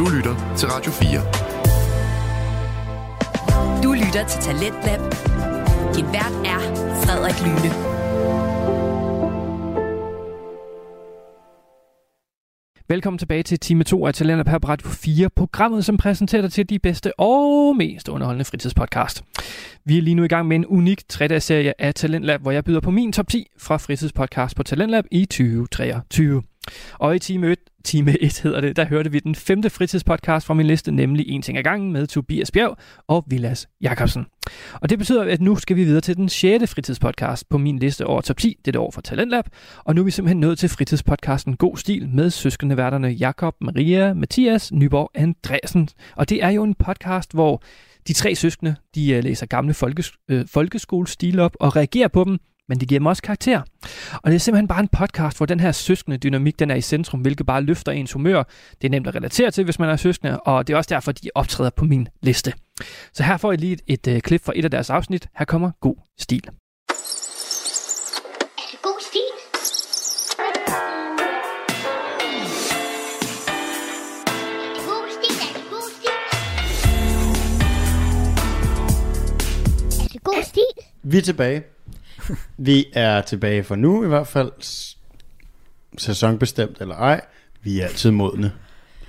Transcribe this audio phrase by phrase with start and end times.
[0.00, 1.20] Du lytter til Radio 4.
[3.82, 5.00] Du lytter til Talentlab.
[5.96, 6.60] Din vært er
[7.02, 7.70] Frederik Lyne.
[12.88, 16.68] Velkommen tilbage til time 2 af Talenter på Radio 4, programmet, som præsenterer dig til
[16.68, 19.24] de bedste og mest underholdende fritidspodcast.
[19.84, 22.80] Vi er lige nu i gang med en unik 3-dages-serie af Talentlab, hvor jeg byder
[22.80, 26.42] på min top 10 fra fritidspodcast på Talentlab i 2023.
[26.98, 30.54] Og i time 1, time 1 hedder det, der hørte vi den femte fritidspodcast fra
[30.54, 32.76] min liste, nemlig En ting ad gangen med Tobias Bjerg
[33.08, 34.26] og Vilas Jakobsen.
[34.74, 38.06] Og det betyder, at nu skal vi videre til den sjette fritidspodcast på min liste
[38.06, 39.44] over top 10, det år fra Talentlab.
[39.84, 44.14] Og nu er vi simpelthen nået til fritidspodcasten God Stil med søskende værterne Jakob, Maria,
[44.14, 45.88] Mathias, Nyborg og Andreasen.
[46.16, 47.62] Og det er jo en podcast, hvor
[48.08, 52.38] de tre søskende, de øh, læser gamle folkes- øh, folkeskolestil op og reagerer på dem,
[52.70, 53.62] men de giver dem også karakter.
[54.12, 56.80] Og det er simpelthen bare en podcast, hvor den her søskende dynamik, den er i
[56.80, 58.42] centrum, hvilket bare løfter ens humør.
[58.82, 61.12] Det er nemt at relatere til, hvis man er søskende, og det er også derfor,
[61.12, 62.52] de optræder på min liste.
[63.12, 65.28] Så her får I lige et, et uh, klip fra et af deres afsnit.
[65.38, 66.42] Her kommer god stil.
[66.46, 66.52] Er
[68.70, 69.20] det god stil?
[80.00, 80.62] Det det det god stil?
[81.02, 81.62] Vi er tilbage.
[82.58, 84.52] Vi er tilbage for nu i hvert fald.
[85.98, 87.20] Sæsonbestemt eller ej.
[87.62, 88.52] Vi er altid modne.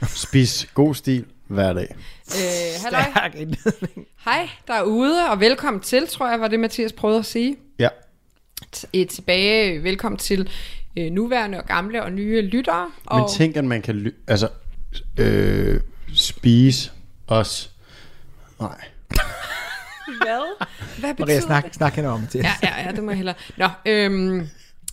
[0.08, 1.96] Spis god stil hver dag.
[2.28, 3.02] Øh, halløj.
[4.26, 7.56] Hej derude, og velkommen til, tror jeg, var det Mathias prøvede at sige.
[7.80, 7.90] Ja.
[8.94, 10.50] Et tilbage, velkommen til
[10.98, 12.92] øh, nuværende og gamle og nye lyttere.
[13.06, 14.50] Og Men tænk, at man kan ly- altså,
[15.18, 15.82] øh,
[16.14, 16.92] spise
[17.28, 17.72] os.
[18.60, 18.82] Nej.
[20.18, 20.66] Hvad?
[21.00, 21.76] Hvad betyder Maria, snak, det?
[21.76, 22.40] snak hende om til.
[22.40, 23.36] Ja, ja, ja, det må jeg hellere.
[23.58, 24.48] Nå, øhm,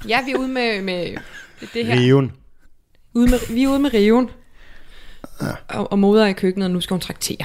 [0.08, 1.16] ja, vi er ude med, med
[1.75, 1.97] det her.
[1.97, 2.33] Riven.
[3.14, 4.30] Ude med, vi er ude med riven.
[5.69, 7.44] Og, og moder er i køkkenet, og nu skal hun traktere.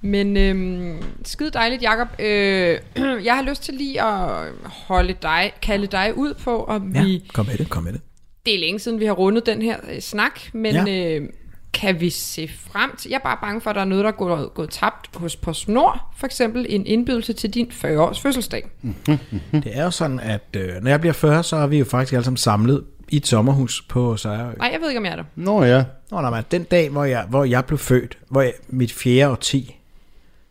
[0.00, 2.08] Men øhm, skide dejligt, Jacob.
[2.20, 2.78] Øh,
[3.26, 7.24] jeg har lyst til lige at holde dig, kalde dig ud på, om Ja, vi
[7.34, 8.00] kom med det, kom med det.
[8.46, 10.74] det er længe siden, vi har rundet den her øh, snak, men.
[10.74, 11.16] Ja.
[11.18, 11.28] øh,
[11.76, 13.08] kan vi se frem til...
[13.08, 15.36] Jeg er bare bange for, at der er noget, der er gået, gået tabt hos
[15.36, 16.00] PostNord.
[16.16, 18.68] For eksempel en indbydelse til din 40-års fødselsdag.
[19.52, 22.12] Det er jo sådan, at øh, når jeg bliver 40, så er vi jo faktisk
[22.12, 24.52] alle sammen samlet i et sommerhus på Sejrø.
[24.58, 25.24] Nej, jeg ved ikke, om jeg er der.
[25.36, 25.84] Nå ja.
[26.10, 29.30] Nå, nej, men den dag, hvor jeg, hvor jeg blev født, hvor jeg, mit fjerde
[29.30, 29.76] årti,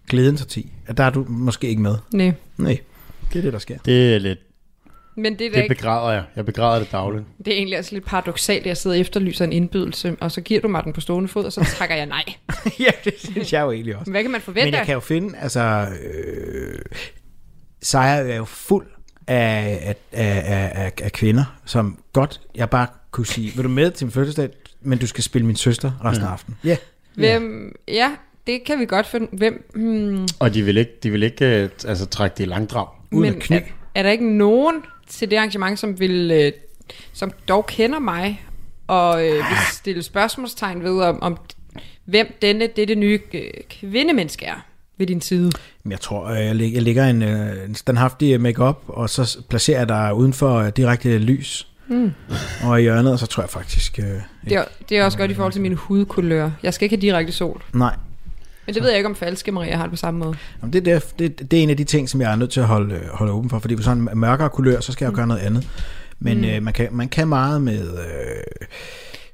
[0.08, 1.96] glædens årti, at der er du måske ikke med.
[2.14, 2.34] Nej.
[2.58, 2.80] Nej,
[3.34, 3.78] det er det, der sker.
[3.85, 4.40] Det er lidt,
[5.18, 6.24] Men det er, det ikke, begræder jeg.
[6.36, 7.26] Jeg begræder det dagligt.
[7.46, 10.42] det er egentlig også lidt paradoxalt, at jeg sidder og efterlyser en indbydelse, og så
[10.42, 12.24] giver du mig den på stående fod, og så trækker jeg nej.
[12.80, 14.12] ja, det synes jeg jo egentlig også.
[14.12, 14.66] Hvad kan man forvente?
[14.66, 16.80] Men jeg kan jo finde, altså, øh,
[17.81, 18.88] Sejrø er jo fuld
[19.28, 23.92] af, af, af, af, af, kvinder, som godt, jeg bare kunne sige, vil du med
[23.92, 24.50] til min fødselsdag,
[24.82, 26.58] men du skal spille min søster resten af aftenen.
[26.64, 26.78] Ja.
[27.16, 28.12] Hvem, ja,
[28.47, 29.28] det kan vi godt finde.
[29.32, 32.88] Hvem, hmm, Og de vil ikke, de vil ikke øh, altså, trække det i langdrag.
[33.12, 33.59] Uden men at kny.
[33.95, 34.75] Er, er der ikke nogen
[35.07, 36.51] til det arrangement, som vil, øh,
[37.13, 38.41] som dog kender mig,
[38.88, 41.38] og øh, vil stille spørgsmålstegn ved, om, om
[42.05, 44.66] hvem denne, dette nye øh, kvindemenneske er
[44.97, 45.51] ved din side?
[45.84, 49.89] Men Jeg tror, øh, jeg, lægger en, øh, en standhaftig makeup og så placerer jeg
[49.89, 51.67] dig uden for direkte lys.
[51.88, 52.11] Mm.
[52.63, 54.00] Og i hjørnet, så tror jeg faktisk...
[54.00, 56.51] Øh, Det er, det er også godt i forhold til min hudkulør.
[56.63, 57.61] Jeg skal ikke have direkte sol.
[57.73, 57.95] nej,
[58.66, 60.36] Men det ved jeg ikke, om falske Maria har det på samme måde.
[60.62, 62.59] Jamen, det, er det, det, er en af de ting, som jeg er nødt til
[62.59, 65.12] at holde, øh, holde åben for, fordi hvis sådan en mørkere kulør, så skal jeg
[65.12, 65.68] jo gøre noget andet.
[66.20, 66.44] Men mm.
[66.44, 68.68] øh, man, kan, man kan meget med, øh,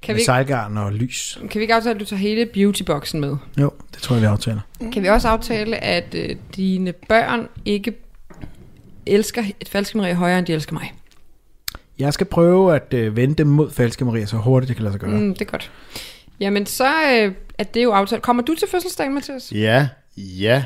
[0.02, 1.40] Kan med vi, sejlgarn og lys.
[1.52, 3.36] kan vi ikke aftale, at du tager hele beautyboxen med?
[3.60, 4.62] Jo, det tror jeg, vi aftaler.
[4.94, 7.94] Kan vi også aftale, at øh, dine børn ikke
[9.06, 10.94] elsker et falske Maria højere, end de elsker mig?
[12.00, 14.94] Jeg skal prøve at øh, vende dem mod falske Maria, så hurtigt det kan lade
[14.94, 15.12] sig gøre.
[15.12, 15.18] Mm.
[15.18, 15.72] Mm, det er godt.
[16.42, 18.22] Jamen, så øh, er det jo aftalt.
[18.22, 19.52] Kommer du til fødselsdagen, Mathias?
[19.52, 19.88] Ja,
[20.18, 20.64] ja,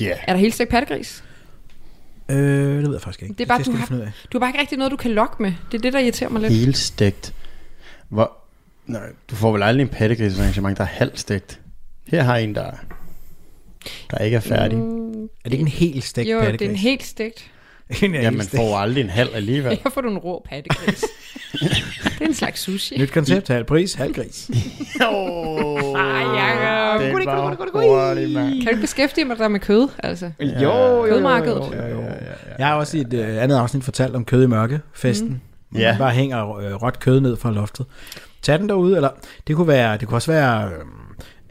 [0.00, 0.16] ja.
[0.26, 1.24] Er der helt stegt pattegris?
[2.30, 2.36] Øh,
[2.76, 3.34] det ved jeg faktisk ikke.
[3.34, 4.02] Det er bare, skal du har, du
[4.32, 5.52] har bare ikke rigtig noget, du kan lokke med.
[5.72, 6.52] Det er det, der irriterer mig lidt.
[6.52, 7.34] Helstegt.
[8.08, 8.32] Hvor,
[8.86, 11.60] nej, du får vel aldrig en pattegrisarrangement, der er halvstegt.
[12.06, 12.70] Her har en, der,
[14.10, 14.78] der ikke er færdig.
[14.78, 16.68] Mm, Er det ikke en helt stegt Jo, det er pattegris?
[16.70, 17.50] en helt stegt.
[18.02, 19.78] en ja, man får aldrig en halv alligevel.
[19.84, 21.04] Jeg får du en rå pattegris.
[22.04, 22.98] det er en slags sushi.
[22.98, 24.50] Nyt koncept, halv pris, halv gris.
[25.10, 27.02] Oh, Ej, Jacob.
[27.02, 28.52] den var hurtig, mand.
[28.52, 29.88] Kan du ikke beskæftige mig der med kød?
[29.98, 30.30] Altså?
[30.40, 31.62] jo, jo, Kødmarkedet.
[32.58, 35.42] Jeg har også i et øh, andet afsnit fortalt om kød i mørke, festen.
[35.70, 35.78] Mm.
[35.78, 35.92] Ja.
[35.92, 37.86] Man bare hænger øh, råt kød ned fra loftet.
[38.42, 39.10] Tag den derude, eller
[39.46, 40.84] det kunne, være, det kunne også være øh,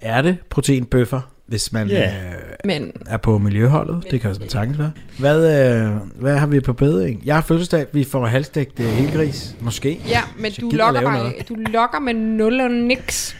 [0.04, 2.06] ærteproteinbøffer, hvis man Ja.
[2.08, 2.34] øh,
[2.66, 4.04] Men er på miljøholdet.
[4.12, 4.92] Det kan også sagtens være.
[5.20, 7.22] Hvad, øh, hvad har vi på bedring?
[7.26, 10.02] Jeg har fødselsdag, vi får halvstegt øh, helgris, måske.
[10.08, 13.38] Ja, men du lokker, bare, du lokker med nul og niks.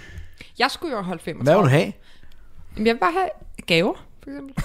[0.60, 1.44] Jeg skulle jo have holdt 35.
[1.44, 1.94] Hvad vil du have?
[2.76, 3.30] Jamen, jeg vil bare have
[3.68, 3.94] gaver,
[4.24, 4.56] for eksempel.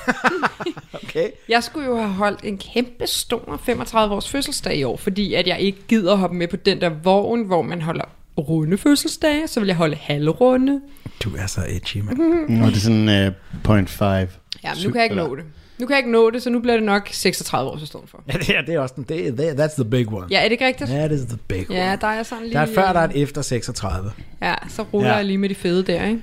[1.04, 1.28] Okay.
[1.48, 5.46] Jeg skulle jo have holdt en kæmpe stor 35 års fødselsdag i år, fordi at
[5.46, 8.04] jeg ikke gider hoppe med på den der vogn, hvor man holder
[8.38, 10.80] runde fødselsdage, så vil jeg holde halvrunde.
[11.24, 12.18] Du er så edgy, mand.
[12.48, 13.32] Nå, det er sådan uh,
[13.64, 14.28] point five.
[14.64, 15.44] Ja, men nu kan jeg ikke nå det.
[15.78, 18.04] Nu kan jeg ikke nå det, så nu bliver det nok 36 år, så står
[18.08, 18.22] for.
[18.28, 19.04] Ja, det er, det er også den.
[19.08, 20.26] Det, det, that's the big one.
[20.30, 20.90] Ja, er det ikke rigtigt?
[20.90, 21.78] That is the big one.
[21.78, 22.54] Ja, der er sådan lige...
[22.54, 24.12] Der er et før, der er et efter 36.
[24.42, 25.16] Ja, så ruller Ja.
[25.16, 26.22] jeg lige med de fede der, ikke?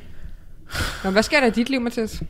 [1.03, 2.23] Nå, hvad sker der i dit liv, Mathias?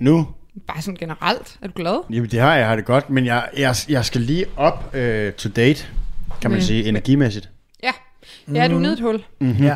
[0.00, 0.28] Nu,
[0.66, 1.58] Bare sådan generelt.
[1.62, 2.04] Er du glad?
[2.10, 4.94] jamen det har jeg, jeg har det godt, men jeg, jeg, jeg skal lige op
[4.94, 5.86] uh, to date,
[6.40, 7.50] kan man Med- sige, energimæssigt.
[8.48, 8.54] Ja.
[8.54, 8.70] Ja, Mhm.
[8.72, 9.22] du er nede i et hul.
[9.40, 9.64] Mm-hmm.
[9.64, 9.74] Ja.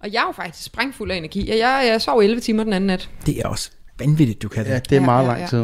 [0.00, 1.50] Og jeg er jo faktisk sprængfuld af energi.
[1.50, 3.08] og Jeg, jeg sov 11 timer den anden nat.
[3.26, 4.70] Det er også vanvittigt, du kan det.
[4.70, 5.46] Ja, det er Ja, meget ja, lang ja.
[5.46, 5.58] tid.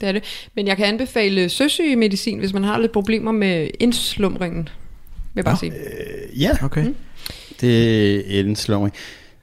[0.00, 0.48] Det er det.
[0.54, 4.62] Men jeg kan anbefale søsygemedicin, hvis man har lidt problemer med indslumringen.
[4.64, 4.70] Vil
[5.36, 5.58] jeg bare Nå.
[5.58, 5.72] sige.
[5.72, 6.84] Øh, ja, Okay.
[6.86, 6.94] Mm.
[7.60, 8.94] det er en slumring.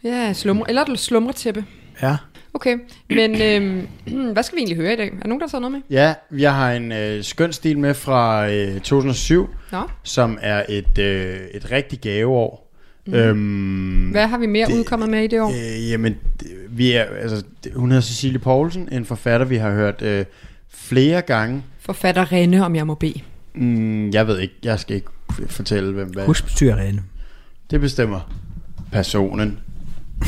[0.04, 1.66] Ja, slumre, eller et slumretæppe.
[2.02, 2.16] Ja.
[2.56, 2.78] Okay,
[3.10, 3.88] men øhm,
[4.34, 5.08] hvad skal vi egentlig høre i dag?
[5.08, 5.82] Er der nogen, der har taget noget med?
[5.90, 10.98] Ja, jeg har en øh, skøn stil med fra øh, 2007, Nå, som er et,
[10.98, 12.72] øh, et rigtig gaveår.
[13.08, 13.14] Mm.
[13.14, 15.50] Øhm, hvad har vi mere Det- udkommet med i det år?
[15.50, 19.72] Øh, jamen, det- vi er, altså, det- hun hedder Cecilie Poulsen, en forfatter, vi har
[19.72, 20.26] hørt øh,
[20.70, 21.64] flere gange.
[21.80, 23.22] Forfatter Rene, om jeg må bede.
[23.56, 25.08] Mm, jeg ved ikke, jeg skal ikke
[25.48, 26.26] fortælle, hvem hvad.
[26.26, 27.02] Husk styrende.
[27.72, 28.32] Det bestemmer
[28.92, 29.60] personen.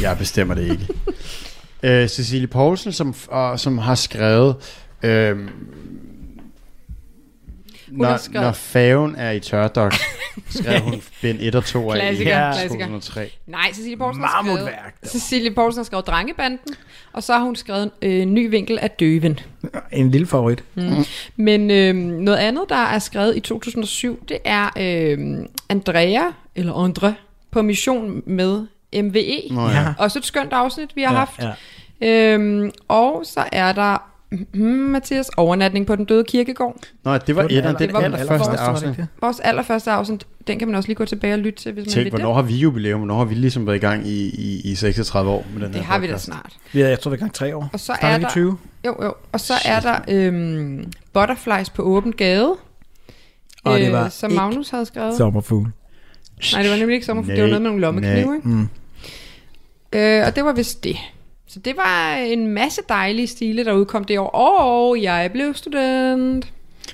[0.02, 0.88] Jeg bestemmer det ikke.
[1.84, 4.56] øh, Cecilie Poulsen, som, og, som har skrevet...
[5.04, 5.38] Øh,
[7.88, 9.94] når, skrevet- når faven er i tørdok,
[10.50, 12.52] skrev hun bind 1 og 2 af i Ja.
[12.54, 12.70] klassiker.
[12.86, 13.32] 2003.
[13.48, 14.70] Nej, Cecilie Poulsen har skrevet.
[15.06, 16.60] Cecilie Poulsen har skrevet Drengebanden,
[17.14, 19.40] og så har hun skrevet øh, en ny vinkel af Døven.
[19.92, 20.64] En lille favorit.
[21.36, 25.38] Men øh, noget andet, der er skrevet i 2007, det er øh,
[25.70, 26.22] Andrea,
[26.56, 27.16] eller Andre,
[27.52, 29.42] på mission med MVE.
[29.52, 29.94] Nå ja.
[29.98, 31.40] Også et skønt afsnit, vi har Ja, haft.
[32.02, 32.34] ja.
[32.34, 33.98] Øhm, og så er der,
[34.54, 36.76] mm, Mathias, overnatning på den døde kirkegård.
[37.04, 38.98] Nå, det var Det et af var det den aller- allerførste det afsnit.
[38.98, 39.08] det?
[39.22, 41.92] Vores allerførste afsnit, den kan man også lige gå tilbage og lytte til, hvis man
[41.92, 43.00] Tænk, vil hvornår har vi jubilæum?
[43.00, 45.68] Hvornår har vi ligesom været i gang i, i, i 36 år med den det.
[45.68, 46.26] her Det har vi da podcast?
[46.26, 46.54] snart.
[46.74, 47.70] Vi er, jeg tror, vi er i gang tre år.
[47.74, 48.58] Og så Starter er der, 20?
[48.86, 52.56] jo, jo, og så er der øhm, Butterflies på åben gade,
[53.64, 55.18] Og det var som ikke Magnus havde skrevet.
[55.18, 55.68] Sommerfugl.
[56.54, 58.48] Nej, det var nemlig ikke sommer, for det var noget med nogle lommeknive, ikke?
[58.48, 58.68] Mm.
[59.94, 60.98] Øh, og det var vist det.
[61.48, 64.30] Så det var en masse dejlige stile, der udkom det år.
[64.34, 66.54] Og jeg blev student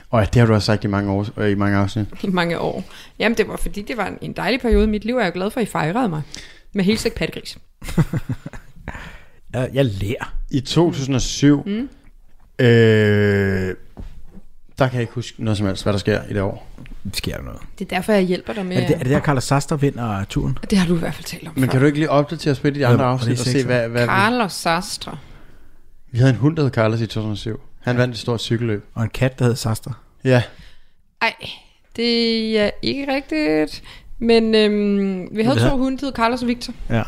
[0.10, 2.07] Og ja, det har du også sagt i mange, år, øh, i mange afsnit.
[2.24, 2.84] i mange år.
[3.19, 5.31] Jamen, det var fordi, det var en, dejlig periode i mit liv, og jeg er
[5.31, 6.22] glad for, at I fejrede mig.
[6.74, 7.57] Med helt sikkert pattegris.
[9.54, 10.34] Jeg, jeg lærer.
[10.51, 11.90] I 2007, Mm.
[12.66, 13.75] øh,
[14.80, 16.68] der kan jeg ikke huske noget som helst, hvad der sker i det år.
[17.14, 17.60] Sker der noget?
[17.80, 18.78] Det er derfor, jeg hjælper dig med...
[18.78, 20.58] Er det, er det der, Carla Saster vinder turen?
[20.70, 21.72] det har du i hvert fald talt om Men før.
[21.72, 23.88] kan du ikke lige opdatere os på de andre Ja, og afsnit og se, hvad,
[23.90, 25.18] hvad Carlos Sastre.
[26.12, 27.62] vi havde en hund, der hed Carlos i 2007.
[27.80, 28.86] Han vandt et stort cykelløb.
[28.94, 29.92] Og en kat, der hedder Saster.
[30.24, 30.44] Ja,
[31.22, 31.34] Ej,
[31.96, 33.84] det er ikke rigtigt.
[34.19, 36.74] Men øhm, vi havde to hunde, der hed Carlos og Victor.
[36.90, 37.04] Ja.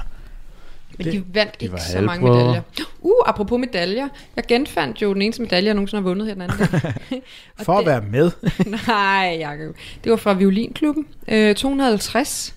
[0.98, 2.38] Men Det- de vandt de ikke var så mange halvbrødre.
[2.46, 2.62] medaljer.
[3.02, 4.08] Uh, apropos medaljer.
[4.36, 6.94] Jeg genfandt jo den eneste medalje, jeg nogensinde har vundet her den anden dag.
[7.66, 8.32] For at det- være med.
[8.88, 9.76] Nej, Jacob.
[10.04, 11.06] Det var fra Violinklubben.
[11.28, 12.56] Øh, 250.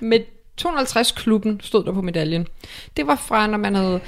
[0.00, 0.20] Med
[0.60, 2.46] 250-klubben stod der på medaljen.
[2.96, 4.00] Det var fra, når man havde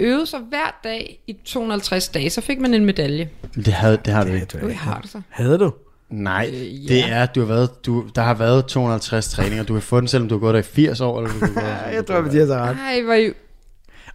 [0.00, 3.28] øvet sig hver dag i 250 dage, så fik man en medalje.
[3.54, 4.46] det, havde, det har du ikke.
[4.62, 5.20] Nu jeg har det så.
[5.28, 5.72] Havde du?
[6.10, 6.94] Nej, Øh, ja.
[6.94, 9.64] det er, du har været, du, der har været 250 træninger.
[9.64, 11.18] Du kan få den, selvom du har gået der i 80 år.
[11.18, 12.76] Eller du kan gå der, Jeg tror, Mathias har ret.
[12.86, 13.32] Ej, hvor I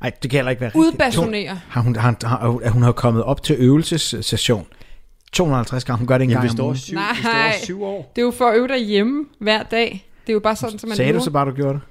[0.01, 0.85] Nej, det kan heller ikke være rigtigt.
[0.93, 1.59] udbasonere.
[1.69, 4.65] Har hun, har, har, hun har kommet op til øvelsessession
[5.33, 5.97] 250 gange.
[5.97, 6.77] Hun gør det en Jamen, gang hvis om ugen.
[6.77, 7.05] syv, Nej.
[7.15, 8.11] det var syv år.
[8.15, 10.07] Det er jo for at øve dig hjemme hver dag.
[10.27, 11.81] Det er jo bare sådan, som man Sagde du så bare, du gjorde det?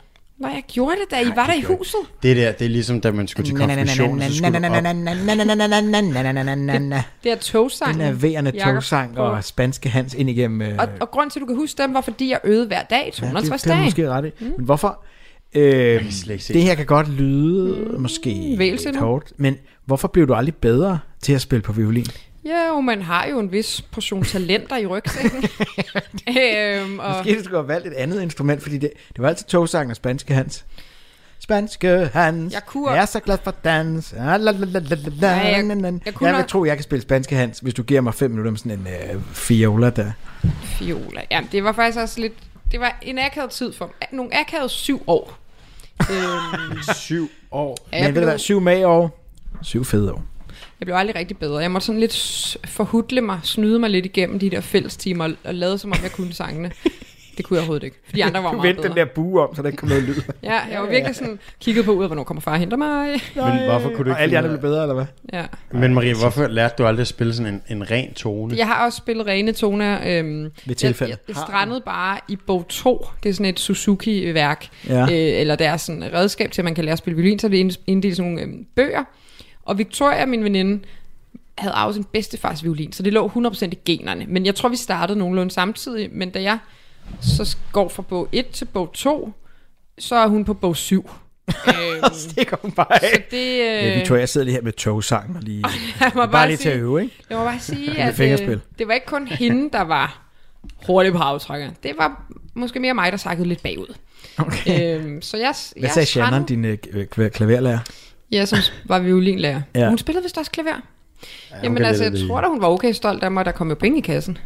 [0.41, 2.01] Nej, jeg gjorde det, da I var der i huset.
[2.23, 4.85] Det der, det er ligesom, da man skulle til konfirmation, så skulle du op.
[7.25, 8.01] Det er togsangen.
[8.01, 8.19] Den
[8.55, 10.63] Jakob, togsang og spanske Hans ind igennem...
[10.63, 12.83] Øh, Og, og grund til, at du kan huske dem, var fordi jeg øvede hver
[12.83, 13.85] dag i ja, 250 det, det er dage.
[13.85, 14.45] måske ret i.
[14.45, 15.05] Men hvorfor...
[15.55, 16.05] Øh,
[16.49, 18.57] det her kan godt lyde mm, måske
[18.99, 19.57] hårdt, men
[19.87, 22.07] hvorfor blev du aldrig bedre til at spille på violin?
[22.45, 25.45] Ja, jo, man har jo en vis portion talenter i rygsækken.
[26.39, 29.47] øhm, og Måske du skulle have valgt et andet instrument, fordi det, det var altid
[29.47, 30.65] togsangen og spanske Hans.
[31.39, 34.15] Spanske Hans, Jeg kunne- jeg er så glad for dans.
[34.17, 37.03] La, la, la, la, la, Nej, jeg- jeg kunne jeg vil tro, jeg kan spille
[37.03, 40.13] spanske Hans, hvis du giver mig fem minutter med sådan en øh, fiola der.
[40.65, 41.21] fiola.
[41.31, 42.33] Ja, det var faktisk også lidt...
[42.73, 44.09] Det var en akavet tid for mig.
[44.13, 45.39] Nogle akavet syv år.
[46.11, 47.79] øhm, Syv år.
[47.91, 49.25] Men jeg, ved du hvad, syv med år,
[49.63, 50.25] syv fede år.
[50.81, 51.59] Jeg blev aldrig rigtig bedre.
[51.59, 55.55] Jeg måtte sådan lidt forhudle mig, snyde mig lidt igennem de der fællestimer og, og
[55.55, 56.71] lade som om jeg kunne sangene.
[57.37, 57.97] Det kunne jeg overhovedet ikke.
[58.05, 58.89] For de andre var Du meget bedre.
[58.89, 60.15] den der bue om, så der ikke kom noget lyd.
[60.43, 63.09] Ja, jeg var virkelig sådan, kigget på ud, hvornår kommer far og henter mig.
[63.35, 65.05] Men hvorfor kunne du ikke Og alle de andre blev bedre, eller hvad?
[65.33, 65.45] Ja.
[65.73, 68.57] Men Marie, hvorfor lærte du aldrig at spille sådan en, en ren tone?
[68.57, 69.99] Jeg har også spillet rene toner.
[70.07, 71.11] Øhm, Ved tilfælde.
[71.11, 73.07] Jeg, jeg, strandede bare i bog 2.
[73.23, 74.69] Det er sådan et Suzuki-værk.
[74.89, 75.03] Ja.
[75.03, 75.09] Øh,
[75.41, 77.39] eller det er sådan et redskab til, at man kan lære at spille violin.
[77.39, 79.05] Så det er inddelt i sådan nogle øhm, bøger.
[79.71, 80.85] Og Victoria, min veninde,
[81.59, 82.93] havde arvet sin bedstefars violin.
[82.93, 84.25] Så det lå 100% i generne.
[84.29, 86.09] Men jeg tror, vi startede nogenlunde samtidig.
[86.13, 86.59] Men da jeg
[87.21, 89.33] så går fra bog 1 til bog 2,
[89.99, 91.11] så er hun på bog 7.
[91.51, 92.03] øhm,
[92.37, 93.27] Det kom bare så af.
[93.31, 93.37] det...
[93.53, 95.65] Øh, Ja, Victoria, jeg sidder lige her med togsangen og lige...
[96.01, 97.15] jeg må Bare lige til at øve, ikke?
[97.31, 100.23] Jeg må bare sige, at øh, det var ikke kun hende, der var
[100.87, 101.77] hurtig på aftrækkeren.
[101.83, 102.23] Det var
[102.55, 103.95] måske mere mig, der sakkede lidt bagud.
[104.39, 104.97] Okay.
[105.01, 107.79] Øhm, så jeg, Hvad jeg sagde Shannon, din øh, kla- klaverlærer?
[108.33, 109.61] Ja, som var violinlærer.
[109.75, 109.89] Ja.
[109.89, 110.71] Hun spillede vist også klaver.
[111.51, 113.69] Ja, Jamen altså, jeg det- tror da, hun var okay stolt af mig, der kom
[113.69, 114.39] jo penge i kassen,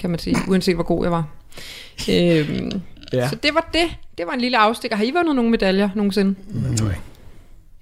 [0.00, 1.24] kan man sige, uanset hvor god jeg var.
[2.10, 2.80] Øhm,
[3.12, 3.28] Ja.
[3.28, 3.96] Så det var det.
[4.18, 4.96] Det var en lille afstikker.
[4.96, 6.34] Har I vundet nogle medaljer nogensinde?
[6.76, 7.00] Tror ikke.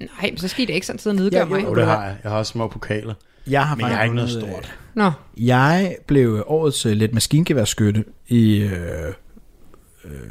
[0.01, 1.55] Nej, men så skal I da ikke sådan sidde og nedgøre Ja, jo.
[1.55, 1.65] mig.
[1.65, 2.17] Jo, det har jeg.
[2.23, 3.15] Jeg har også små pokaler.
[3.47, 4.75] Jeg har Men jeg har ikke noget øh, stort.
[4.95, 9.13] Nå, Jeg blev årets uh, let maskingeværskytte i øh, øh,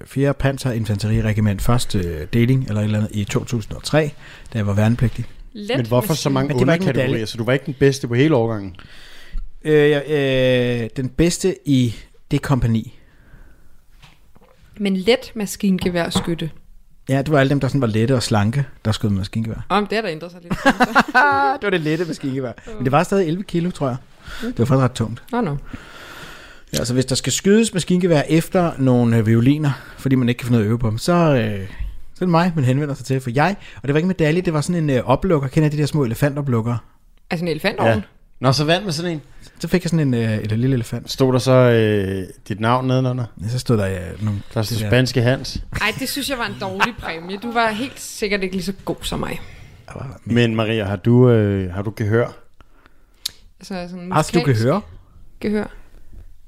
[0.05, 0.33] 4.
[0.33, 1.95] Panzer Infanteriregiment 1.
[1.95, 4.11] Øh, deling eller et eller andet i 2003,
[4.53, 5.25] da jeg var værnepligtig.
[5.53, 7.07] let Men hvorfor så mange Men underkategorier?
[7.07, 7.25] medalje.
[7.25, 8.75] Så du var ikke den bedste på hele årgangen?
[9.63, 10.03] Øh, jeg,
[10.83, 11.95] øh, den bedste i
[12.31, 12.95] det kompani.
[14.77, 16.49] Men let maskingevær skytte.
[17.09, 19.65] Ja, det var alle dem, der sådan var lette og slanke, der skød med maskingevær.
[19.69, 20.53] Om det har der ændret sig lidt.
[20.63, 22.51] det var det lette maskingevær.
[22.75, 23.97] Men det var stadig 11 kilo, tror jeg.
[24.41, 25.23] Det var faktisk ret tungt.
[25.31, 25.57] Nå, nå.
[26.73, 30.45] Ja, altså hvis der skal skydes maskingevær efter nogle øh, violiner, fordi man ikke kan
[30.45, 31.67] få noget at øve på dem, så, øh,
[32.13, 33.21] så er det mig, man henvender sig til.
[33.21, 35.47] For jeg, og det var ikke medalje, det var sådan en øh, oplukker.
[35.47, 36.77] Kender de der små elefantoplukker?
[37.29, 37.87] Altså en elefantovn?
[37.87, 38.01] Ja.
[38.39, 39.21] Nå, så vandt med sådan en.
[39.59, 41.11] Så fik jeg sådan en øh, et lille elefant.
[41.11, 43.25] Stod der så øh, dit navn nedenunder?
[43.43, 44.41] Ja, så stod der øh, nogle...
[44.53, 45.63] Der stod spanske Hans.
[45.81, 47.37] Ej, det synes jeg var en dårlig præmie.
[47.37, 49.41] Du var helt sikkert ikke lige så god som mig.
[50.25, 52.27] Men Maria, har du, øh, har du gehør?
[53.59, 54.81] Altså sådan Har du høre?
[55.41, 55.75] Gehør.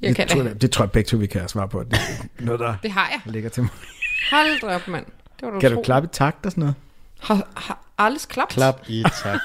[0.01, 0.49] Jeg det, kan tror, det.
[0.49, 1.83] jeg, det tror jeg begge to, vi kan svare på.
[1.83, 1.93] Det
[2.39, 3.33] er noget, der Det har jeg.
[3.33, 3.71] ligger til mig.
[4.31, 5.05] Hold da op, mand.
[5.05, 5.81] Det var du Kan du tro.
[5.81, 6.75] klappe i takt og sådan noget?
[7.19, 8.51] Har, har alles klapt?
[8.51, 9.41] Klap i takt.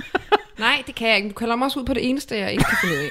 [0.58, 1.28] Nej, det kan jeg ikke.
[1.28, 3.10] Du kalder mig også ud på det eneste, jeg ikke kan finde ud af.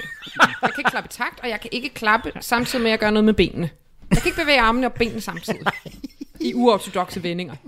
[0.62, 2.98] Jeg kan ikke klappe i takt, og jeg kan ikke klappe samtidig med, at jeg
[2.98, 3.70] gør noget med benene.
[4.10, 5.60] Jeg kan ikke bevæge armene og benene samtidig.
[6.40, 7.54] I uortodoxe vendinger.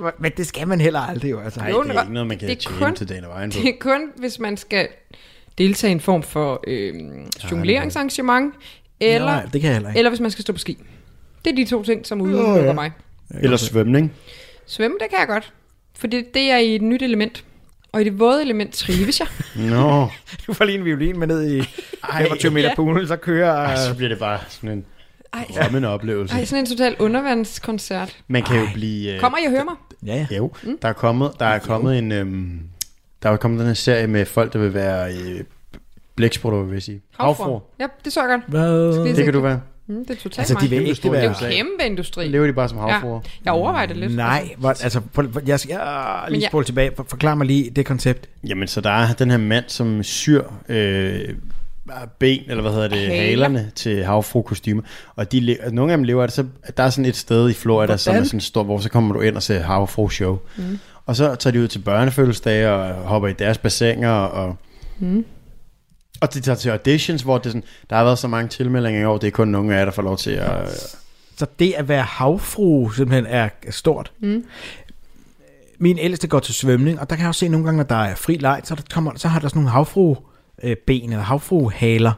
[0.00, 1.40] Nej, men det skal man heller aldrig jo.
[1.40, 1.60] Altså.
[1.60, 3.30] Nej, det er det- ikke noget, man kan det er tjene kun- til dagen og
[3.30, 3.58] vejen på.
[3.62, 4.88] Det er kun, hvis man skal
[5.58, 6.94] deltage i en form for øh,
[7.50, 8.54] jongleringsarrangement,
[9.00, 9.98] eller, Nej, det kan jeg heller ikke.
[9.98, 10.78] eller hvis man skal stå på ski.
[11.44, 12.72] Det er de to ting, som udelukker ja.
[12.72, 12.90] mig.
[13.40, 14.12] Eller svømning.
[14.66, 15.52] Svømme, det kan jeg godt.
[15.98, 17.44] For det, det er i et nyt element.
[17.92, 19.28] Og i det våde element trives jeg.
[19.70, 20.08] Nå.
[20.46, 21.62] Du får lige en violin med ned i
[22.18, 22.74] 25 meter Ja.
[22.74, 23.52] poolen, så kører...
[23.52, 24.84] Ej, så bliver det bare sådan en
[25.32, 26.34] Ej, rammende oplevelse.
[26.34, 28.16] ej sådan en total undervandskoncert.
[28.28, 29.14] Man kan jo blive...
[29.14, 29.74] øh, Kommer I og hører mig?
[30.06, 30.36] Ja, ja.
[30.36, 32.12] Jo, der er kommet, der er kommet en...
[32.12, 32.60] Øhm,
[33.22, 35.40] der er kommet den her serie med folk, der vil være øh,
[36.16, 37.00] blæksprutter, vil jeg sige.
[37.20, 37.60] Havfruer.
[37.80, 38.42] Ja, det så jeg godt.
[38.48, 39.04] Hvad?
[39.14, 39.60] Det kan du være.
[39.86, 41.36] Mm, det er totalt Altså, de vil ikke stor Det er være...
[41.50, 42.28] jo kæmpe industri.
[42.28, 43.20] Lever de bare som havfruer?
[43.44, 44.16] Jeg overvejer det lidt.
[44.16, 46.90] Nej, hvor, altså, for, for, jeg skal jeg, lige jeg- spole tilbage.
[46.96, 48.28] For, forklar mig lige det koncept.
[48.48, 51.20] Jamen, så der er den her mand, som syr øh,
[52.18, 53.22] ben, eller hvad hedder det, Haler.
[53.22, 54.82] halerne til havfruekostymer.
[55.16, 56.44] Og de, altså, nogle af dem lever det, så
[56.76, 58.26] der er sådan et sted i Florida, som er Hvordan?
[58.26, 60.38] sådan stort, hvor så kommer du ind og ser havfru-show.
[60.56, 60.78] Mm.
[61.06, 64.56] Og så tager de ud til børnefødselsdage og hopper i deres bassiner, og,
[64.98, 65.24] Mm.
[66.20, 69.04] og de tager til auditions, hvor det sådan, der har været så mange tilmeldinger i
[69.04, 70.70] år, det er kun nogle af jer, der får lov til at...
[71.36, 74.12] Så det at være havfru simpelthen er stort.
[74.20, 74.44] Mm.
[75.78, 77.94] Min ældste går til svømning, og der kan jeg også se nogle gange, når der
[77.96, 80.16] er fri leg, så, der kommer, så har der sådan nogle havfru
[80.62, 82.12] øh, ben eller havfruhaler,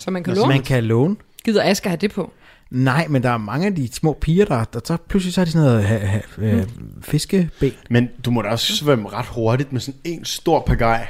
[0.00, 0.54] Så man kan som låne.
[0.54, 1.16] man kan låne.
[1.44, 2.32] Gider Asger have det på?
[2.70, 5.44] Nej, men der er mange af de små piger, der, der så pludselig så er
[5.44, 6.66] de sådan noget ha, ha, øh,
[7.02, 7.50] fiskeben.
[7.90, 11.06] Men du må da også svømme ret hurtigt med sådan en stor pagaj.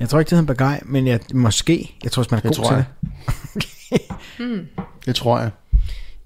[0.00, 1.94] Jeg tror ikke, det hedder en bagaj, men jeg, måske.
[2.04, 2.84] Jeg tror, hvis man er Det god tror til jeg.
[4.40, 4.68] det.
[5.06, 5.50] Det tror jeg.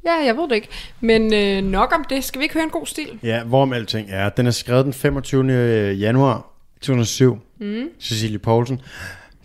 [0.06, 0.68] Ja, jeg ved det ikke.
[1.00, 2.24] Men øh, nok om det.
[2.24, 3.08] Skal vi ikke høre en god stil?
[3.22, 4.28] Ja, hvorom alting er.
[4.28, 5.52] Den er skrevet den 25.
[5.92, 6.46] januar
[6.80, 7.38] 2007.
[7.60, 7.88] Mm.
[8.00, 8.80] Cecilie Poulsen.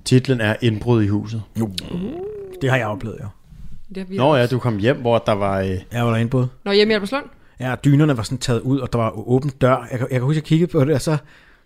[0.06, 1.42] Titlen er Indbrud i huset.
[2.62, 3.28] Det har jeg oplevet, jo.
[3.96, 4.56] Det vi Nå ja, også.
[4.56, 5.60] du kom hjem, hvor der var...
[5.60, 6.48] Øh, Jeg var derinde både.
[6.66, 7.24] Nå, hjemme i Alberslund?
[7.60, 9.88] Ja, og dynerne var sådan taget ud, og der var åben dør.
[9.92, 11.18] Jeg, kan- jeg kan huske, at jeg kiggede på det, og så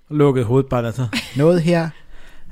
[0.10, 1.90] lukkede hovedet bare, altså, noget her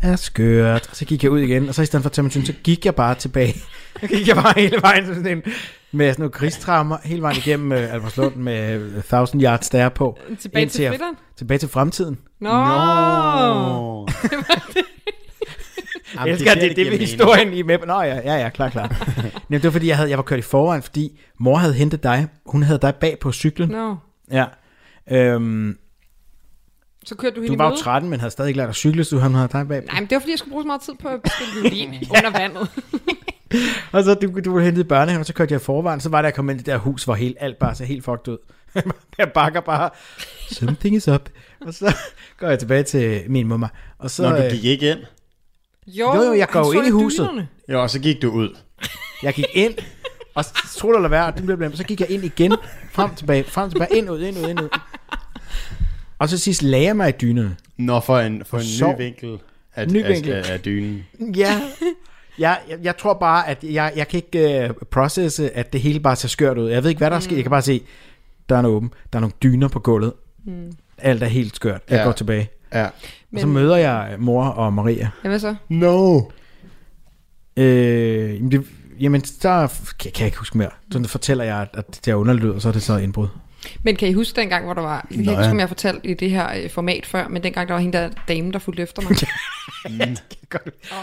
[0.02, 0.88] er skørt.
[0.90, 2.46] Og så gik jeg ud igen, og så i stedet for at tage min syn,
[2.46, 3.54] så gik jeg bare tilbage.
[4.02, 5.44] Så gik jeg bare hele vejen sådan en,
[5.92, 10.18] med sådan nogle krigstrammer, hele vejen igennem uh, Alberslund med øh, 1000 yards der på.
[10.40, 11.16] Tilbage til fritteren?
[11.38, 12.18] Tilbage til fremtiden.
[12.40, 12.50] Nå!
[12.50, 14.08] Nå.
[16.16, 17.78] Jeg elsker, at det er det med historien i med.
[17.88, 19.06] Nå ja, ja, ja, klar, klar.
[19.50, 22.04] Jamen, det var fordi, jeg, havde, jeg var kørt i forvejen, fordi mor havde hentet
[22.04, 22.28] dig.
[22.46, 23.70] Hun havde dig bag på cyklen.
[23.70, 23.96] Nå,
[24.32, 24.46] Ja.
[25.12, 25.78] Øhm,
[27.06, 27.82] så kørte du hende du var jo møde?
[27.82, 29.84] 13, men havde stadig ikke lært at cykle, så han havde dig bag.
[29.86, 31.94] Nej, men det var fordi, jeg skulle bruge så meget tid på at spille violin
[32.10, 32.70] under vandet.
[33.92, 36.00] Og så du, du var hentet i børnehaven, og så kørte jeg i forvejen.
[36.00, 37.86] Så var der, jeg kom ind i det der hus, hvor helt, alt bare så
[37.86, 38.38] helt fucked ud.
[39.18, 39.90] jeg bakker bare,
[40.52, 41.30] something is up.
[41.62, 41.96] Og så
[42.38, 43.72] går jeg tilbage til min mor.
[43.98, 45.00] Og så, Når du øh, gik ikke ind.
[45.88, 47.20] Jo, Jo, jo, jeg går jo ind i huset.
[47.20, 47.48] dynerne.
[47.70, 48.58] Jo, og så gik du ud.
[49.24, 49.74] jeg gik ind,
[50.36, 50.46] og
[50.78, 52.54] tro det eller være, og det blev blandt, så gik jeg ind igen,
[52.92, 54.70] frem tilbage, frem tilbage, ind ud, ind ud, ind ud.
[56.20, 57.56] Og så sidst lagde jeg mig i dynerne.
[57.78, 58.94] Når for en, for en Sov.
[58.94, 59.38] ny vinkel
[59.76, 60.32] af, Ny af, vinkel.
[60.34, 61.06] af, af dynen.
[61.36, 61.62] Ja,
[62.40, 66.00] jeg, jeg, jeg tror bare, at jeg, jeg kan ikke uh, processe, at det hele
[66.00, 66.70] bare ser skørt ud.
[66.70, 67.36] Jeg ved ikke, hvad der er sket.
[67.36, 67.82] Jeg kan bare se,
[68.50, 68.92] der er noget åben.
[69.14, 70.14] Der er nogle dyner på gulvet.
[70.46, 70.72] Mm.
[70.98, 71.82] Alt er helt skørt.
[71.90, 72.04] Jeg Ja.
[72.04, 72.50] går tilbage.
[72.74, 72.88] Ja.
[73.34, 75.10] Og så møder jeg mor og Maria.
[75.24, 75.56] Ja, hvad så?
[75.70, 76.22] No.
[77.58, 78.66] Øh, jamen, det,
[79.00, 79.68] jamen, der
[80.00, 80.70] kan, kan jeg ikke huske mere.
[80.92, 83.28] Så fortæller jeg, at, det er underligt, ud, og så er det så indbrud.
[83.84, 84.96] Men kan I huske dengang, hvor der var...
[84.96, 85.52] Jeg kan ikke huske, ja.
[85.52, 88.10] om jeg fortalte i det her øh, format før, men dengang der var hende der
[88.28, 89.12] dame, der fulgte efter mig.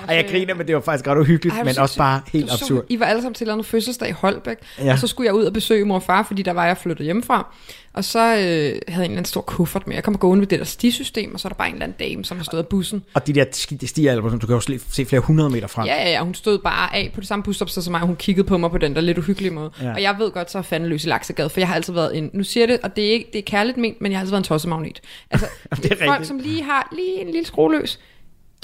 [0.08, 2.52] Og jeg griner, men det var faktisk ret uhyggeligt, Ej, men så- også bare helt
[2.52, 2.84] absurd.
[2.88, 4.84] I var alle sammen til andet fødselsdag i Holbæk, Ja.
[4.84, 4.92] ja.
[4.92, 7.04] og så skulle jeg ud og besøge mor og far, fordi der var jeg flyttet
[7.04, 7.54] hjemmefra.
[7.92, 9.94] Og så øh, havde jeg en eller anden stor kuffert med.
[9.94, 12.08] Jeg kom gående ved det der stisystem, og så er der bare en eller anden
[12.10, 13.02] dame, som har stået af bussen.
[13.14, 15.86] Og de der sti- de stiger, altså, du kan jo se flere hundrede meter frem.
[15.86, 18.16] Ja, ja, ja, hun stod bare af på det samme busstop som mig, og hun
[18.16, 19.70] kiggede på mig på den der lidt uhyggelige måde.
[19.80, 19.86] Ja.
[19.86, 19.92] Ja.
[19.94, 22.16] Og jeg ved godt, så er fanden løs i laksegade, for jeg har altid været
[22.18, 24.18] en, nu siger jeg det, og det er, ikke, det er kærligt ment, men jeg
[24.18, 25.00] har altid været en tossemagnet.
[25.30, 25.46] Altså,
[25.82, 26.28] Det er folk, rigtigt.
[26.28, 27.98] som lige har lige en lille skrueløs,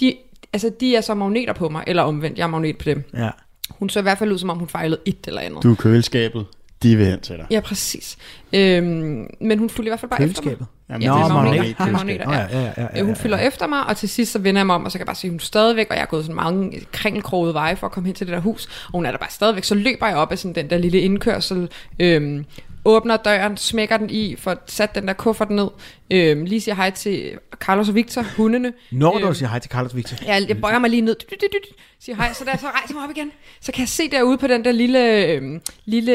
[0.00, 0.14] de,
[0.52, 3.04] altså, de er så magneter på mig, eller omvendt, jeg er magnet på dem.
[3.16, 3.30] ja.
[3.70, 5.62] Hun så i hvert fald ud, som om hun fejlede et eller andet.
[5.62, 6.46] Du er køleskabet.
[6.82, 7.46] De vil hen til dig.
[7.50, 8.16] Ja, præcis.
[8.52, 10.44] Øhm, men hun fulgte i hvert fald bare efter mig.
[10.44, 10.66] Køleskabet.
[10.88, 11.84] Jamen, Ja, det er magneter.
[11.86, 12.38] er magneter, ja.
[12.38, 14.66] ja, ja, ja, ja, Hun ja, følger efter mig, og til sidst så vender jeg
[14.66, 16.06] mig om, og så kan jeg bare se, at hun er stadigvæk, og jeg er
[16.06, 19.06] gået sådan mange kringelkrogede veje for at komme hen til det der hus, og hun
[19.06, 19.64] er der bare stadigvæk.
[19.64, 21.68] Så løber jeg op af sådan den der lille indkørsel,
[21.98, 22.44] øhm,
[22.86, 25.68] åbner døren, smækker den i, får sat den der kuffert ned,
[26.10, 28.72] øhm, lige siger hej til Carlos og Victor, hundene.
[28.92, 30.16] Når du Øhm, siger hej til Carlos Victor.
[30.26, 32.94] jeg, jeg bøjer mig lige ned, dyt, dyt, dyt, siger hej, så jeg så rejser
[32.94, 36.12] mig op igen, så kan jeg se derude på den der lille, øh, lille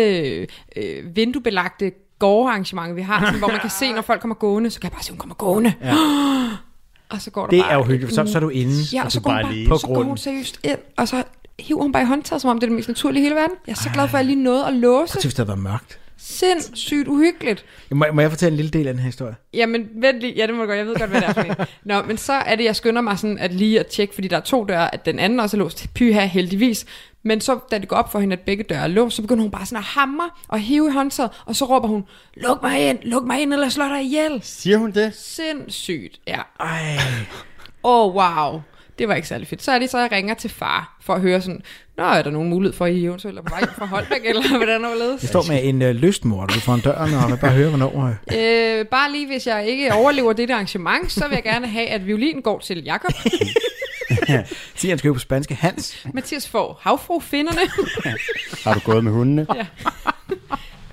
[0.75, 4.79] øh, vinduebelagte gårdarrangement, vi har, sådan, hvor man kan se, når folk kommer gående, så
[4.79, 5.73] kan jeg bare se, hun kommer gående.
[5.83, 5.95] Ja.
[7.09, 8.73] Og så går der Det bare, er jo hyggeligt, for så, så er du inde.
[8.93, 11.07] Ja, og så du går bare bare, lige på så går hun seriøst ind, og
[11.07, 11.23] så
[11.59, 13.55] hiver hun bare i håndtaget, som om det er det mest naturlige i hele verden.
[13.67, 15.13] Jeg er så glad for, at jeg lige nåede at låse.
[15.13, 15.99] Prøv hvis det havde været mørkt.
[16.23, 17.65] Sindssygt uhyggeligt.
[17.91, 19.35] Må, må jeg fortælle en lille del af den her historie?
[19.53, 20.33] Jamen, vent lige.
[20.33, 20.77] Ja, det må du godt.
[20.77, 21.55] Jeg ved godt, hvad det er for en.
[21.85, 24.37] Nå, men så er det, jeg skynder mig sådan at lige at tjekke, fordi der
[24.37, 25.87] er to døre, at den anden også er låst.
[25.93, 26.85] Pyha, heldigvis.
[27.23, 29.41] Men så, da det går op for hende, at begge døre er låst, så begynder
[29.41, 32.03] hun bare sådan at hamre og hive i håndtaget, og så råber hun,
[32.37, 34.39] luk mig ind, luk mig ind, eller slå dig ihjel.
[34.43, 35.13] Siger hun det?
[35.15, 36.39] Sindssygt, ja.
[36.59, 36.97] Ej,
[37.83, 38.61] Åh, oh, wow.
[39.01, 39.63] Det var ikke særlig fedt.
[39.63, 41.61] Så er det så, jeg ringer til far for at høre sådan,
[41.97, 44.47] Nå, er der nogen mulighed for, at I eventuelt er på vej fra Holbæk, eller
[44.57, 47.51] hvordan er jeg det står med en øh, lystmor, du foran døren, og vil bare
[47.51, 48.15] høre, hvornår...
[48.31, 48.79] Øh.
[48.79, 52.07] øh, Bare lige, hvis jeg ikke overlever det arrangement, så vil jeg gerne have, at
[52.07, 53.11] violin går til Jakob.
[54.75, 55.55] Sig, han skal jo på spanske.
[55.55, 56.05] Hans.
[56.13, 57.61] Mathias får havfrufinderne.
[58.63, 59.47] Har du gået med hundene?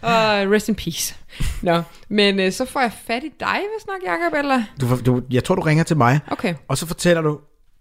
[0.03, 1.15] Og rest in peace.
[1.63, 4.63] Nå, men øh, så får jeg fat i dig, hvis nok, Jacob, eller?
[4.81, 6.55] Du, du, jeg tror, du ringer til mig, Okay.
[6.69, 7.39] og så fortæller du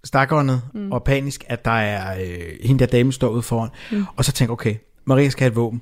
[0.08, 0.92] stakåndet mm.
[0.92, 3.70] og panisk, at der er øh, hende der dame står ude foran.
[3.92, 4.06] Mm.
[4.16, 5.82] Og så tænker okay, Maria skal have et våben.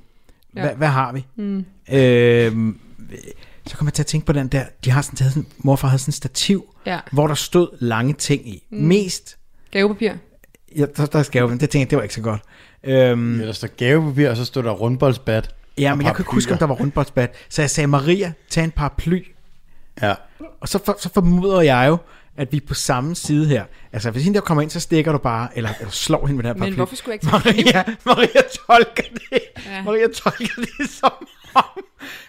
[0.52, 0.74] Hva, Ja.
[0.74, 1.26] Hvad har vi?
[1.36, 1.64] Mm.
[1.92, 2.74] Øh,
[3.66, 5.88] så kommer jeg til at tænke på den der, de har sådan taget sådan, morfar
[5.88, 6.98] havde sådan en stativ, Ja.
[7.12, 8.62] hvor der stod lange ting i.
[8.70, 8.78] Mm.
[8.78, 9.36] Mest,
[9.70, 10.12] Gavepapir.
[10.76, 12.40] ja, der, der skal jo, det tænkte jeg, det var ikke så godt.
[12.84, 15.54] Øhm, Ja, der står gavepapir, og så står der rundboldsbat.
[15.78, 17.34] ja, men jeg kan ikke huske, om der var rundboldsbat.
[17.48, 19.24] Så jeg sagde, Maria, tag en paraply.
[20.02, 20.14] Ja.
[20.60, 21.96] Og så, for, så formoder jeg jo,
[22.36, 23.64] at vi er på samme side her.
[23.92, 26.44] Altså, hvis hende der kommer ind, så stikker du bare, eller, eller slår hende med
[26.44, 26.76] den her Men paraply.
[26.76, 29.40] hvorfor skulle jeg ikke Maria, Maria tolker det.
[29.66, 29.82] Ja.
[29.82, 31.12] Maria tolker det som
[31.54, 31.62] om,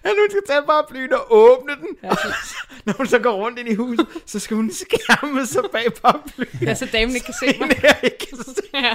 [0.03, 1.88] at hun skal tage paraplyen og åbne den.
[2.03, 2.10] Ja.
[2.10, 2.27] Og så,
[2.86, 6.47] når hun så går rundt ind i huset, så skal hun skærme sig bag paraplyen.
[6.62, 7.69] Ja, så damen ikke kan se mig.
[7.84, 8.62] Jeg ikke kan se.
[8.73, 8.93] Ja.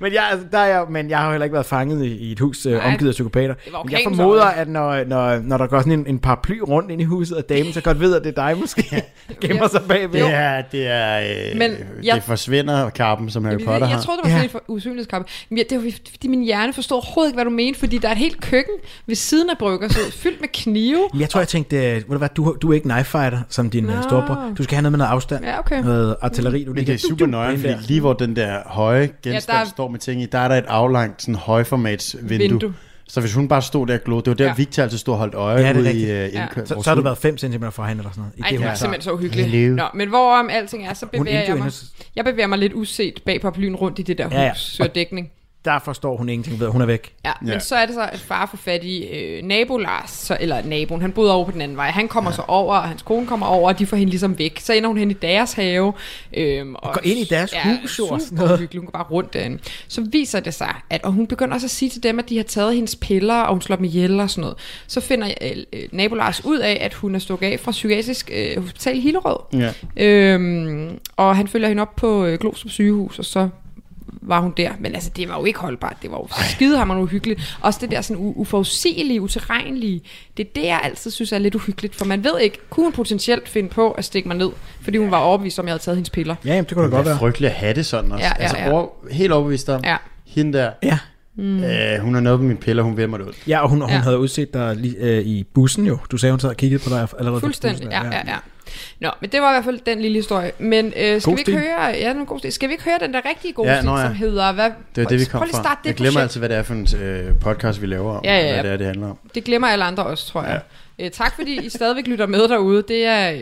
[0.00, 2.08] Men jeg, altså, der er jeg, men jeg har jo heller ikke været fanget i,
[2.16, 3.54] i et hus øh, Nej, omgivet af psykopater.
[3.84, 7.00] Men jeg formoder, at når, når, når der går sådan en, en paraply rundt ind
[7.00, 9.02] i huset, og damen så godt ved, at det er dig måske,
[9.42, 10.20] gemmer sig bagved.
[10.20, 11.20] Det er, det er,
[11.52, 14.02] øh, Men jeg- det forsvinder kappen, som Harry Jeg, Potter jeg har.
[14.02, 14.58] troede, det var sådan Ja.
[14.58, 15.30] en usynlighedskappe.
[15.48, 18.08] Men ja, det var fordi min hjerne forstod overhovedet ikke, hvad du mente, fordi der
[18.08, 18.74] er et helt køkken
[19.06, 21.08] ved siden af bryggerset, fyldt med knive.
[21.18, 23.70] Jeg tror, jeg tænkte, øh, ved du, hvad, du, du er ikke knife fighter som
[23.70, 23.92] din Nå.
[23.94, 24.02] no.
[24.02, 24.52] storebror.
[24.58, 25.44] Du skal have noget med noget afstand.
[25.44, 25.82] Ja, okay.
[25.84, 26.64] Noget artilleri.
[26.64, 29.58] Du Men det er super nøje, fordi lige hvor den der høje genstand Ja, der
[29.58, 32.74] ja, er- står med ting i, der er der et aflangt sådan højformats vindue, Vindue.
[33.08, 34.48] Så hvis hun bare stod der og glod, det var der, Ja.
[34.50, 34.54] ja.
[34.56, 36.24] Victor altid stod og holdt øje Ja, ja, det er ude i uh, Ja.
[36.26, 36.66] indkørslen.
[36.66, 38.32] Så, så har du været 5 cm fra hende eller sådan noget.
[38.36, 38.78] I Ej, det, det var sagde.
[38.78, 39.74] simpelthen så uhyggeligt.
[39.74, 41.72] Nå, men hvorom alting er, så bevæger jeg mig.
[42.16, 44.52] Jeg bevæger mig lidt uset bag paraplyen rundt i det der hus, Ja,
[44.84, 44.86] ja.
[44.94, 45.30] dækning.
[45.64, 47.12] Der forstår hun ingenting ved, at hun er væk.
[47.24, 47.58] Ja, men Ja.
[47.58, 51.00] så er det så, at far får fat i øh, nabo Lars, så, eller naboen,
[51.00, 51.90] han boede over på den anden vej.
[51.90, 52.36] Han kommer ja.
[52.36, 54.60] så over, og hans kone kommer over, og de får hende ligesom væk.
[54.60, 55.92] Så ender hun hen i deres have.
[56.36, 58.52] Øhm, og, går ind i deres hus, jo, og sådan noget.
[58.52, 58.80] uhyggeligt.
[58.80, 59.58] Hun går bare rundt derinde.
[59.88, 62.36] Så viser det sig, at og hun begynder også at sige til dem, at de
[62.36, 64.56] har taget hendes piller, og hun slår dem ihjel og sådan noget.
[64.86, 68.30] Så finder øh, øh, nabo Lars ud af, at hun er stukket af fra psykiatrisk
[68.34, 69.36] øh, hospital i Hillerød.
[69.52, 70.04] Ja.
[70.04, 73.48] Øhm, og han følger hende op på øh, Glostrup sygehus, og så
[74.22, 74.70] var hun der.
[74.80, 75.96] Men altså, det var jo ikke holdbart.
[76.02, 77.58] Det var jo skidehammerende uhyggeligt.
[77.60, 80.00] Også det der sådan u- uforudsigelige, uterrenlige.
[80.36, 81.94] Det er det, jeg altid synes er lidt uhyggeligt.
[81.96, 84.50] For man ved ikke, kunne hun potentielt finde på at stikke mig ned,
[84.82, 86.34] fordi hun var overbevist om, jeg havde taget hendes piller.
[86.44, 87.18] Ja, jamen, det kunne da Det godt er være.
[87.18, 88.24] frygteligt at have det sådan også.
[88.24, 88.70] Ja, ja, altså, ja.
[88.72, 89.96] Over, helt overbevist om, Ja.
[90.26, 90.98] hende der, Ja.
[91.40, 91.64] Mm.
[91.64, 93.32] øh, hun har noget på mine piller, hun mig det ud.
[93.48, 93.96] Ja, og hun, hun Ja.
[93.96, 95.98] havde udset dig lige, øh, i bussen jo.
[96.10, 97.40] Du sagde, hun sad og kiggede på dig allerede.
[97.40, 98.36] Fuldstændig, bussen, ja, ja, ja.
[99.00, 100.52] Nå, men det var i hvert fald den lille historie.
[100.58, 101.58] Men øh, skal God vi ikke stil.
[101.58, 102.52] høre, ja, den god stil.
[102.52, 104.06] Skal vi ikke høre den der rigtige gode Ja, stil, ja.
[104.06, 104.70] som hedder, hvad?
[104.96, 105.62] Det er det, vi kom fra.
[105.62, 106.22] starte det Jeg glemmer projekt.
[106.22, 108.24] altid, hvad det er for en øh, podcast, vi laver om.
[108.24, 108.52] Ja, ja, ja.
[108.52, 109.18] Hvad det er, det handler om.
[109.34, 110.60] Det glemmer alle andre også, tror jeg.
[110.98, 111.04] Ja.
[111.04, 112.82] Øh, tak fordi I stadigvæk lytter med derude.
[112.88, 113.40] Det er øh,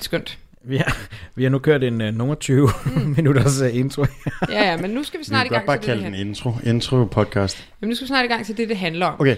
[0.00, 0.38] skønt.
[0.66, 0.96] Vi har,
[1.34, 3.00] vi har nu kørt en uh, nogle 20 Mm.
[3.16, 4.04] minutters uh, intro.
[4.48, 5.96] Ja, ja, men nu skal vi Vi snart i kan godt gang bare til det,
[5.96, 6.54] det kalde den handler intro.
[6.70, 7.68] Intro podcast.
[7.82, 9.20] Jamen, nu skal vi snart i gang til det, det handler om.
[9.20, 9.36] Okay.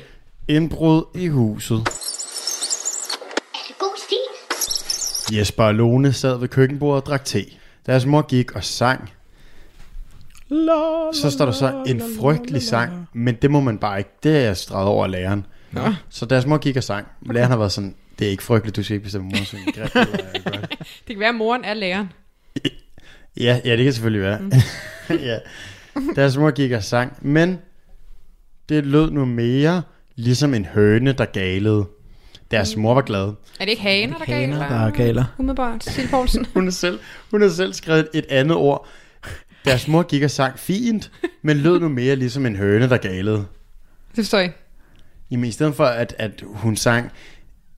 [0.48, 1.76] Indbrud i huset.
[1.76, 5.36] Er det god stil?
[5.38, 7.44] Jesper og Lone sad ved køkkenbordet og drak te.
[7.86, 9.10] Deres mor gik og sang.
[11.12, 14.10] Så står der så en frygtelig sang, men det må man bare ikke.
[14.22, 15.46] Det er jeg streget over læreren.
[15.72, 15.80] Nå.
[16.10, 17.06] Så deres mor gik og sang.
[17.30, 19.90] Læreren har været sådan, det er ikke frygteligt, du skal ikke bestemme mor synge grimt
[19.94, 20.70] eller godt.
[21.08, 22.12] Det kan være, at moren er læreren.
[23.40, 24.38] Ja, ja, det kan selvfølgelig være.
[24.40, 24.50] Mm.
[25.30, 25.38] ja.
[26.16, 27.58] Deres mor gik og sang, men
[28.68, 29.82] det lød nu mere
[30.14, 31.86] ligesom en høne, der galede.
[32.50, 33.24] Deres mor var glad.
[33.60, 34.68] Er det ikke haner, der Haner, galer?
[34.68, 35.24] der er galer.
[35.38, 35.84] Umiddelbart.
[35.84, 36.46] Cecilie Poulsen.
[36.54, 36.98] Hun har selv,
[37.30, 38.86] hun har selv skrevet et andet ord.
[39.64, 41.10] Deres mor gik og sang fint,
[41.42, 43.36] men lød nu mere ligesom en høne, der galede.
[43.36, 44.52] Det forstår jeg.
[45.30, 47.10] Jamen i stedet for, at, at hun sang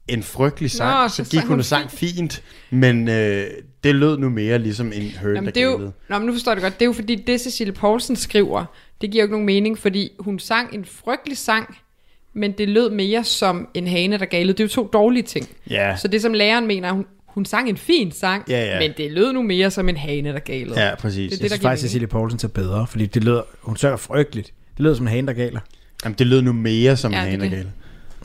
[0.08, 3.46] en frygtelig sang, Nå, så så, gik sang hun og sang fint, men øh,
[3.84, 5.92] det lød nu mere ligesom en høne, Nå, men der det er jo, galede.
[6.08, 6.74] nå, men nu forstår jeg det godt.
[6.74, 8.64] Det er jo fordi, det Cecilie Poulsen skriver,
[9.00, 11.76] det giver jo ikke nogen mening, fordi hun sang en frygtelig sang,
[12.34, 14.52] men det lød mere som en hane, der galede.
[14.52, 15.48] Det er jo to dårlige ting.
[15.70, 18.78] Ja, Så det som læreren mener, hun, hun sang en fin sang, Ja, ja.
[18.78, 20.80] men det lød nu mere som en hane, der galede.
[20.86, 21.30] ja, præcis.
[21.30, 21.82] Det er Jeg der synes faktisk.
[21.88, 24.52] Cecilie Poulsen er bedre, fordi det lyder, hun synger frygteligt.
[24.76, 25.60] Det lyder som en hane, der galer.
[26.04, 27.72] Jamen, det lød nu mere som Ja, en det hane, der det.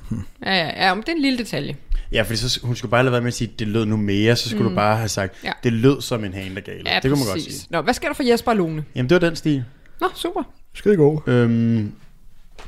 [0.09, 0.25] Galede.
[0.45, 1.75] Ja, ja, ja, men det er en lille detalje.
[2.11, 4.35] Ja, fordi så, hun skulle bare lade være med at sige, det lød nu mere,
[4.35, 4.69] så skulle mm.
[4.69, 5.51] du bare have sagt, Ja.
[5.63, 6.89] det lød som en hane, der galede.
[6.89, 7.67] Ja, det kunne man godt sige.
[7.69, 8.83] Nå, hvad sker der for Jesper og Lone?
[8.95, 9.63] Jamen, det var den stil.
[10.01, 10.43] Nå, super.
[10.73, 11.19] Skide god.
[11.27, 11.91] Øhm,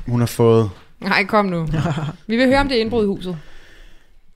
[0.06, 0.70] hun har fået...
[1.00, 1.68] Nej, kom nu.
[2.26, 3.38] Vi vil høre om det indbrud i huset.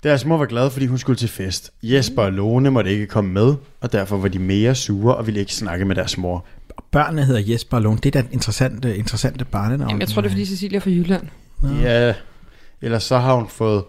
[0.03, 1.71] Deres mor var glad, fordi hun skulle til fest.
[1.83, 5.41] Jesper og Lone måtte ikke komme med, og derfor var de mere sure og ville
[5.41, 6.45] ikke snakke med deres mor.
[6.91, 7.97] Børnene hedder Jesper og Lone.
[7.97, 9.91] Det er da et interessante, interessante barnenavn.
[9.91, 11.23] Jamen, jeg tror, det er fordi Cecilia er fra Jylland.
[11.83, 12.15] Ja,
[12.83, 13.85] ellers så har hun fået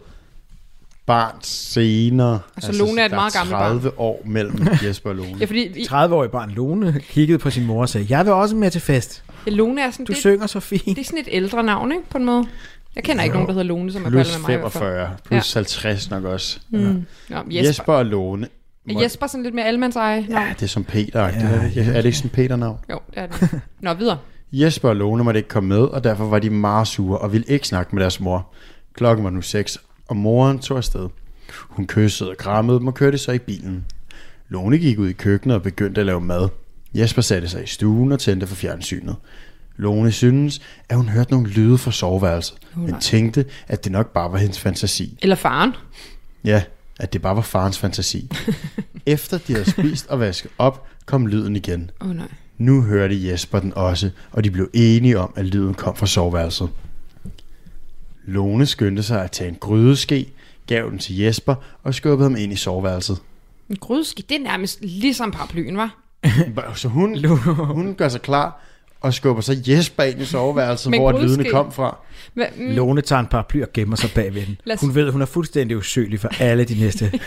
[1.06, 2.40] barn senere.
[2.56, 3.72] Altså, Lone er et meget gammelt barn.
[3.72, 5.36] 30 år mellem Jesper og Lone.
[5.40, 8.56] Ja, fordi I, 30-årig barn Lone kiggede på sin mor og sagde, jeg vil også
[8.56, 9.24] med til fest.
[9.48, 10.86] Lone er sådan, Du det, synger så fint.
[10.86, 12.10] det er sådan et ældre navn, ikke?
[12.10, 12.46] På en måde.
[12.96, 14.84] Jeg kender ikke nogen, der hedder Lone, som er Plus med mig i hvert fald.
[14.84, 16.60] 45, plus 50 nok også.
[16.70, 16.80] Mm.
[16.80, 17.44] Nå, Jesper.
[17.52, 17.68] Jesper.
[17.68, 18.48] Jesper og Lone.
[18.90, 20.26] Er Jesper sådan lidt mere almandseje?
[20.30, 21.20] Ja, det er som Peter.
[21.22, 21.82] Ja, Ja, er, det, ikke?
[21.92, 22.78] er det ikke sådan Peter-navn?
[22.92, 23.60] Jo, det er det.
[23.82, 24.18] Nå, videre.
[24.52, 27.48] Jesper og Lone måtte ikke komme med, og derfor var de meget sure og ville
[27.48, 28.48] ikke snakke med deres mor.
[28.94, 29.78] Klokken var nu 6,
[30.08, 31.10] og moren tog afsted.
[31.70, 33.86] Hun kyssede og krammede dem og kørte så i bilen.
[34.50, 36.50] Lone gik ud i køkkenet og begyndte at lave mad.
[36.94, 39.16] Jesper satte sig i stuen og tændte for fjernsynet.
[39.78, 44.14] Lone syntes, at hun hørte nogle lyde fra soveværelset, Oh, men tænkte, at det nok
[44.14, 45.18] bare var hendes fantasi.
[45.22, 45.74] Eller faren.
[46.44, 46.64] Ja,
[47.00, 48.32] at det bare var farens fantasi.
[49.06, 51.92] Efter de havde spist og vasket op, kom lyden igen.
[52.00, 52.28] Oh, nej.
[52.58, 56.70] Nu hørte Jesper den også, og de blev enige om, at lyden kom fra soveværelset.
[58.26, 60.26] Lone skyndte sig at tage en grydeske,
[60.68, 63.18] gav den til Jesper og skubbede ham ind i soveværelset.
[63.70, 65.98] En grydeski, det er nærmest ligesom paraplyen, var.
[66.76, 67.26] Så hun,
[67.58, 68.62] hun gør sig klar
[69.02, 71.28] og skubber så Jesper ind i soveværelset, hvor grydeske.
[71.38, 71.98] lydene kom fra.
[72.34, 74.58] Hva, mm, Lone tager en paraply og gemmer sig bag ved den.
[74.64, 77.10] Lad os- Hun ved, hun er fuldstændig usøgelig for alle de næste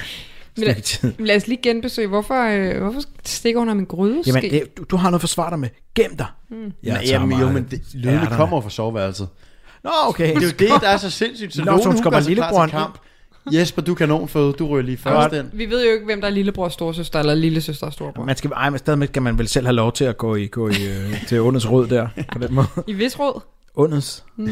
[0.56, 1.12] Men stykke tid.
[1.18, 4.30] lad os lige genbesøge, hvorfor, øh, hvorfor stikker hun ham en grydeski?
[4.30, 5.68] Jamen, det, du, du har noget for svar dig med.
[5.94, 6.26] Gem dig.
[6.50, 6.72] Mm.
[6.84, 9.28] Ja, jamen, jo, men det, lydene kommer fra soveværelset.
[9.84, 10.34] Nå, okay.
[10.34, 11.54] Det er jo det, der er så sindssygt.
[11.54, 12.98] Så Nå, skubber gør sig klar til kamp.
[13.52, 14.52] Jesper, du er kanonføde.
[14.52, 15.50] Du ryger lige først ind.
[15.52, 18.24] Vi ved jo ikke, hvem der er lillebror storsøster, eller lillesøster og storebror.
[18.24, 20.46] Man skal, ej, men stadigvæk skal man vel selv have lov til at gå i,
[20.46, 22.66] gå i øh, til unders rød der, på den måde.
[22.86, 23.40] I vis råd?
[23.74, 24.24] Ondets.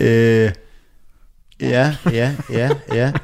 [0.00, 0.50] Øh,
[1.60, 3.12] ja, ja, ja, ja.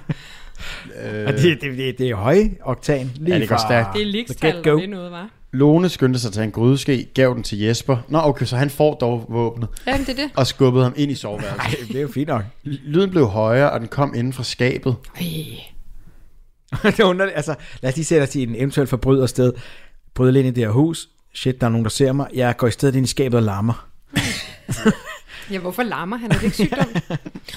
[1.02, 1.28] Øh.
[1.28, 3.10] Det, det, det, det er høj oktan.
[3.16, 3.94] Lige Ja, det går fra- stærkt.
[3.94, 5.28] Det er ligestal, det er noget, var.
[5.52, 7.96] Lone skyndte sig til en grydeske, gav den til Jesper.
[8.08, 10.30] Nå, okay, så han får dog våbnet, Jamen, det er det.
[10.36, 11.60] og skubbede ham ind i soveværelset.
[11.80, 12.42] Ej, det er jo fint nok.
[12.64, 14.96] Lyden blev højere, og den kom inden fra skabet.
[15.16, 15.24] Ej.
[16.90, 17.36] det er underligt.
[17.36, 19.52] Altså, lad os lige sætte os i en eventuel forbryder sted.
[20.14, 21.08] Bryder ind i det her hus.
[21.34, 22.26] Shit, der er nogen, der ser mig.
[22.34, 23.86] Jeg går i stedet ind i skabet og larmer.
[25.50, 26.30] Ja, hvorfor larmer han?
[26.30, 26.86] Er det ikke sygdom?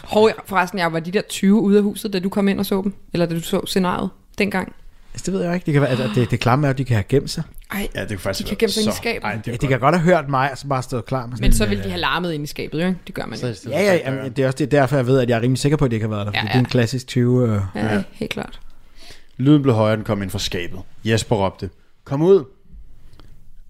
[0.03, 2.65] Hov, forresten, jeg var de der 20 ude af huset, da du kom ind og
[2.65, 2.93] så dem.
[3.13, 4.75] Eller da du så scenariet dengang.
[5.13, 5.65] Altså, det ved jeg ikke.
[5.65, 7.43] Det kan være, altså, det, det klamme er, at de kan have gemt sig.
[7.71, 9.23] Ej, Ja, det kunne faktisk De kan være gemme sig i skabet.
[9.27, 11.37] Ej, det Ja, de kan godt have hørt mig, og så bare stå klar med
[11.37, 12.99] sådan men så ville de have larmet ind i skabet, jo, ikke?
[13.07, 13.55] Det gør man Så i jo.
[13.55, 15.59] stedet Ja, ja, jamen, det er også det, derfor, jeg ved, at jeg er rimelig
[15.59, 16.31] sikker på, at det ikke har været der.
[16.35, 16.47] Ja, Ja, ja.
[16.47, 17.43] Det er en klassisk 20...
[17.49, 17.61] Øh.
[17.75, 18.59] Ja, ja, helt klart.
[19.37, 20.79] Lyden blev højere, den kom ind fra skabet.
[21.03, 21.69] Jesper råbte,
[22.03, 22.43] kom ud.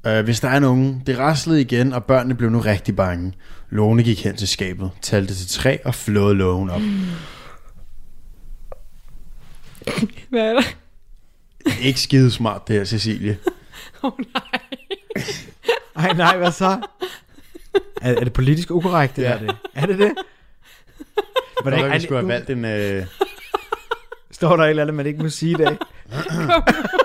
[0.07, 1.03] Øh, hvis der er nogen.
[1.07, 3.33] Det raslede igen, og børnene blev nu rigtig bange.
[3.69, 6.81] Lone gik hen til skabet, talte til tre og flåede lågen op.
[10.29, 10.61] Hvad er der?
[11.81, 13.37] Ikke skide smart det her, Cecilie.
[14.03, 14.59] Åh, oh, nej.
[15.95, 16.79] Ej, nej, hvad så?
[18.01, 19.29] Er, er det politisk ukorrekt, det Ja.
[19.29, 19.35] ja.
[19.35, 19.55] er det?
[19.75, 20.13] Er det det?
[21.61, 22.65] Hvordan, Hvordan, vi skulle have valgt en...
[22.65, 23.05] Øh,
[24.31, 25.77] Står der et eller andet, man ikke må sige i dag?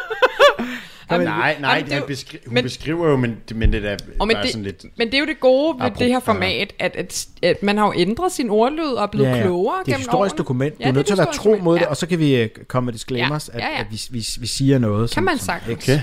[1.39, 4.27] Nej, nej, jamen, det jo- beskri- hun men- beskriver jo, men, men det er Og
[4.27, 4.85] men det- sådan lidt...
[4.99, 7.79] Men det er jo det gode ved Apro- det her format, at, at, at man
[7.79, 10.39] har jo ændret sin ordlyd og er blevet klogere Det er et historisk årene.
[10.39, 10.75] dokument.
[10.75, 11.91] Du Ja, er nødt til at være tro mod dokument, det, ja.
[11.91, 13.75] og så kan vi øh, komme med disclaimers, Ja, ja, ja.
[13.75, 15.11] At, at vi, vi, vi siger noget.
[15.11, 15.85] Kan man sagtens.
[15.89, 16.01] Okay.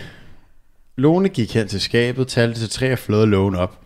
[0.95, 3.79] Lone gik hen til skabet, talte til tre og flåede lågen op.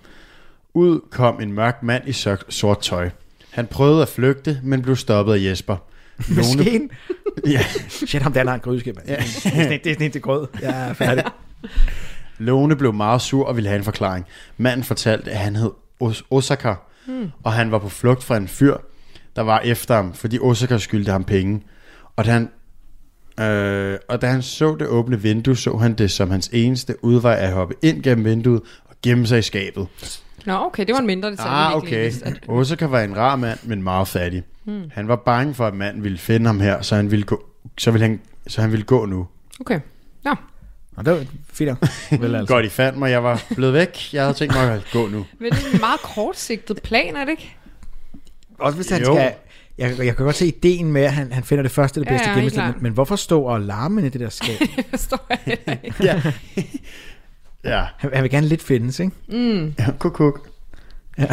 [0.73, 2.11] Ud kom en mørk mand i
[2.49, 3.09] sort tøj.
[3.51, 5.77] Han prøvede at flygte, men blev stoppet af Jesper.
[6.29, 6.89] Med skeen.
[7.47, 7.59] Ja.
[7.89, 8.97] Shit, ham der har en grydeskib.
[9.07, 9.11] Ja.
[9.15, 10.47] Det er sådan en- det er til grød.
[10.61, 11.23] Jeg er færdig.
[12.37, 14.25] Lone blev meget sur og ville have en forklaring.
[14.57, 16.73] Manden fortalte, at han hed Os- Osaka,
[17.07, 17.31] hmm.
[17.43, 18.77] og han var på flugt fra en fyr,
[19.35, 21.63] der var efter ham, fordi Osaka skyldte ham penge.
[22.15, 22.49] Og da han,
[23.47, 27.35] øh, og da han så det åbne vindue, så han det som hans eneste udvej
[27.35, 29.87] at hoppe ind gennem vinduet og gemme sig i skabet.
[30.47, 31.51] Nå, okay, det var en mindre detalje.
[31.51, 32.03] Ah, okay.
[32.03, 34.43] vidste, at- Osaka var en rar mand, men meget fattig.
[34.63, 34.83] Hmm.
[34.93, 37.45] Han var bange for, at manden ville finde ham her, så han ville gå,
[37.77, 39.27] så ville han, så han ville gå nu.
[39.59, 39.79] Okay.
[40.25, 40.33] Ja.
[40.95, 41.69] Og det var fint.
[42.21, 42.53] Vel, altså.
[42.53, 43.11] Godt, I fandt mig.
[43.11, 44.13] Jeg var blevet væk.
[44.13, 45.25] Jeg havde tænkt mig at gå nu.
[45.39, 47.55] Men det er en meget kortsigtet plan, er det ikke?
[48.59, 49.13] Også hvis han Jo.
[49.15, 49.33] skal...
[49.77, 52.23] Jeg, jeg kan godt se ideen med, at han, han finder det første, det bedste
[52.29, 54.59] ja, ja, gennemsnit, men, men hvorfor stå og larme i det der skab?
[54.75, 55.93] Det forstår jeg ikke.
[56.03, 56.21] Ja.
[57.63, 57.85] ja.
[57.97, 59.71] Han, han vil gerne lidt findes, ikke?
[59.79, 60.49] ja kuk, kuk.
[61.17, 61.27] Ja.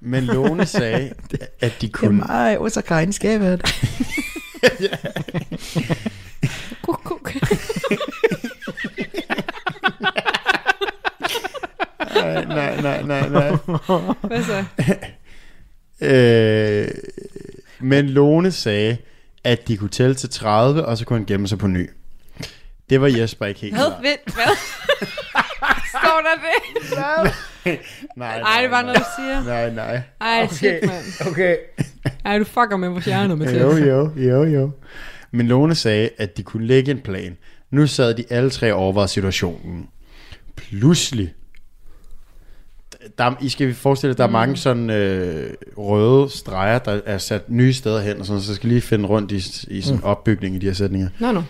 [0.00, 1.12] Men Lone sagde,
[1.60, 2.16] at de Det er kunne...
[2.16, 3.62] mig, Osaka i skabet.
[6.82, 7.32] Kuk, kuk.
[12.14, 13.50] Nej, nej, nej, nej, nej.
[14.22, 14.64] Hvad så?
[16.00, 16.88] Øh,
[17.80, 18.96] men Lone sagde,
[19.44, 21.90] at de kunne tælle til 30, og så kunne han gemme sig på ny.
[22.90, 23.84] Det var Jesper ikke helt Hvad?
[24.02, 24.56] Vent, hvad?
[25.90, 26.96] Står der det?
[26.96, 29.04] Nej, nej, Ej, det var noget, nej.
[29.16, 29.44] du siger.
[29.44, 30.02] Nej, nej.
[30.20, 30.54] Ej, okay.
[30.54, 31.30] shit, mand.
[31.30, 31.56] Okay.
[32.24, 33.62] Ej, du fucker med vores hjerner, Mathias.
[33.62, 34.70] Jo, jo, jo, jo.
[35.30, 37.36] Men Lone sagde, at de kunne lægge en plan.
[37.70, 39.86] Nu sad de alle tre og overvejede situationen.
[40.56, 41.34] Pludselig,
[43.18, 47.18] der, I skal forestille jer, at der er mange sådan øh, røde streger, der er
[47.18, 49.36] sat nye steder hen, og sådan, så skal lige finde rundt i,
[49.74, 51.08] i sådan en opbygning i de her sætninger.
[51.18, 51.42] Nå, nå.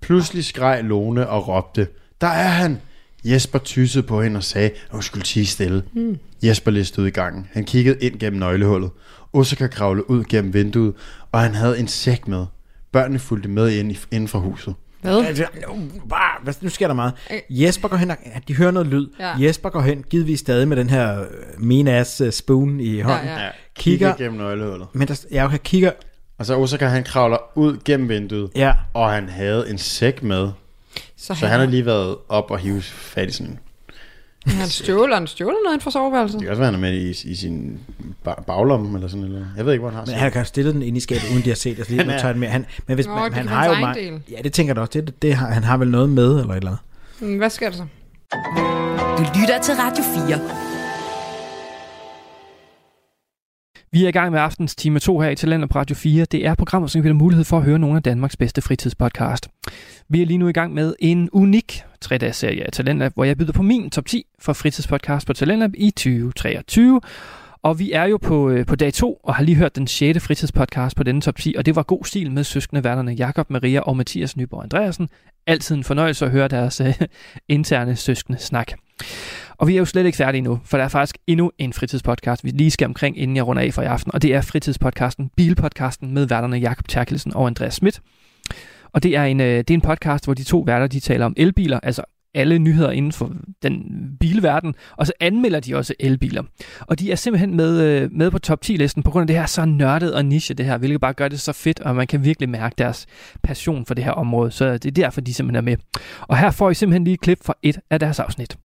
[0.00, 1.88] Pludselig skreg Lone og råbte,
[2.20, 2.80] der er han!
[3.24, 5.82] Jesper tyssede på hende og sagde, at hun skulle tige stille.
[5.92, 6.18] Mm.
[6.42, 7.46] Jesper listede ud i gangen.
[7.52, 8.90] Han kiggede ind gennem nøglehullet.
[9.32, 10.94] Osaka kravlede ud gennem vinduet,
[11.32, 12.46] og han havde en sæk med.
[12.92, 14.74] Børnene fulgte med ind i, inden for huset.
[15.02, 15.24] Hvad?
[15.24, 17.12] Altså, nu, bare, nu sker der meget.
[17.50, 19.06] Jesper går hen, og, ja, de hører noget lyd.
[19.20, 19.36] Ja.
[19.38, 21.26] Jesper går hen, givetvis stadig med den her øh,
[21.58, 23.26] mean ass øh, spoon i hånden.
[23.28, 23.48] ja.
[23.76, 24.88] Kigger, gennem nøglehullet.
[24.92, 25.90] men der, jeg okay, kigger,
[26.38, 30.48] Og så Osaka, han kravler ud gennem vinduet, ja, og han havde en sæk med.
[31.22, 33.58] Så, Så han har lige været op og hive fat i sådan...
[34.46, 36.40] han stjåler, han stjåler noget inden for soveværelset.
[36.40, 37.78] Det kan også være, han er med i, i sin
[38.28, 39.46] ba- baglomme, eller sådan noget.
[39.56, 41.24] Jeg ved ikke, hvor han har men han kan have stillet den ind i skabet,
[41.32, 41.84] uden de har set det.
[41.86, 42.48] Så lige, Han er- tager med.
[42.48, 44.20] Han, men hvis Nå, man, det han har jo meget, del.
[44.30, 44.90] ja, det tænker jeg da også.
[45.00, 47.30] Det, det har, han har vel noget med, eller et eller andet.
[47.32, 47.84] Mm, Hvad sker der så?
[49.18, 50.71] Du lytter til Radio 4.
[53.94, 56.24] Vi er i gang med aftens time 2 her i Talenter på Radio 4.
[56.24, 59.48] Det er programmet, som giver dig mulighed for at høre nogle af Danmarks bedste fritidspodcast.
[60.08, 63.38] Vi er lige nu i gang med en unik 3 serie af Talentlab, hvor jeg
[63.38, 67.00] byder på min top 10 for fritidspodcast på Talentlab i 2023.
[67.62, 70.20] Og vi er jo på, øh, på dag 2 og har lige hørt den 6.
[70.20, 73.80] fritidspodcast på denne top 10, og det var god stil med søskende værterne Jakob, Maria
[73.80, 75.08] og Mathias Nyborg Andreasen.
[75.46, 76.94] Altid en fornøjelse at høre deres øh,
[77.48, 78.72] interne søskende snak.
[79.62, 82.44] Og vi er jo slet ikke færdige nu, for der er faktisk endnu en fritidspodcast,
[82.44, 84.14] vi lige skal omkring, inden jeg runder af for i aften.
[84.14, 88.00] Og det er fritidspodcasten, Bilpodcasten med værterne Jakob Terkelsen og Andreas Schmidt.
[88.92, 91.26] Og det er, en, øh, det er en podcast, hvor de to værter de taler
[91.26, 92.02] om elbiler, altså
[92.34, 93.82] alle nyheder inden for den
[94.20, 96.42] bilverden, og så anmelder de også elbiler.
[96.80, 99.46] Og de er simpelthen med, øh, med på top 10-listen på grund af det her
[99.46, 102.24] så nørdet og niche det her, hvilket bare gør det så fedt, og man kan
[102.24, 103.06] virkelig mærke deres
[103.42, 104.50] passion for det her område.
[104.50, 105.76] Så det er derfor, de simpelthen er med.
[106.20, 108.56] Og her får I simpelthen lige et klip fra et af deres afsnit.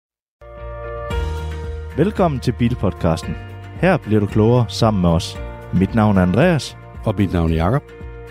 [1.97, 3.35] Velkommen til Bilpodcasten.
[3.81, 5.37] Her bliver du klogere sammen med os.
[5.73, 6.77] Mit navn er Andreas.
[7.05, 7.83] Og mit navn er Jakob.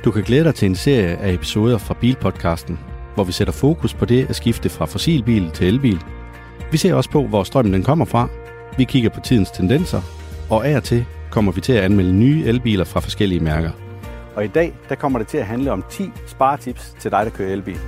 [0.04, 2.78] Du kan glæde dig til en serie af episoder fra Bilpodcasten,
[3.14, 6.00] hvor vi sætter fokus på det at skifte fra fossilbil til elbil.
[6.72, 8.28] Vi ser også på, hvor strømmen den kommer fra.
[8.76, 10.00] Vi kigger på tidens tendenser,
[10.50, 13.70] og af og til kommer vi til at anmelde nye elbiler fra forskellige mærker.
[14.36, 17.30] Og i dag, der kommer det til at handle om 10 sparetips til dig, der
[17.30, 17.78] kører elbil.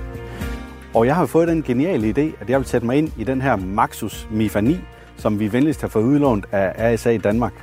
[0.93, 3.41] Og jeg har fået den geniale idé, at jeg vil sætte mig ind i den
[3.41, 4.77] her Maxus Mifa 9,
[5.19, 7.53] som vi venligst har fået udlånt af RSA i Danmark.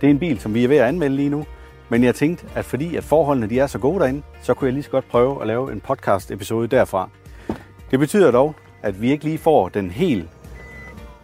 [0.00, 1.44] Det er en bil, som vi er ved at anmelde lige nu,
[1.88, 4.72] men jeg tænkte, at fordi at forholdene de er så gode derinde, så kunne jeg
[4.72, 7.08] lige så godt prøve at lave en podcast episode derfra.
[7.90, 10.28] Det betyder dog, at vi ikke lige får den helt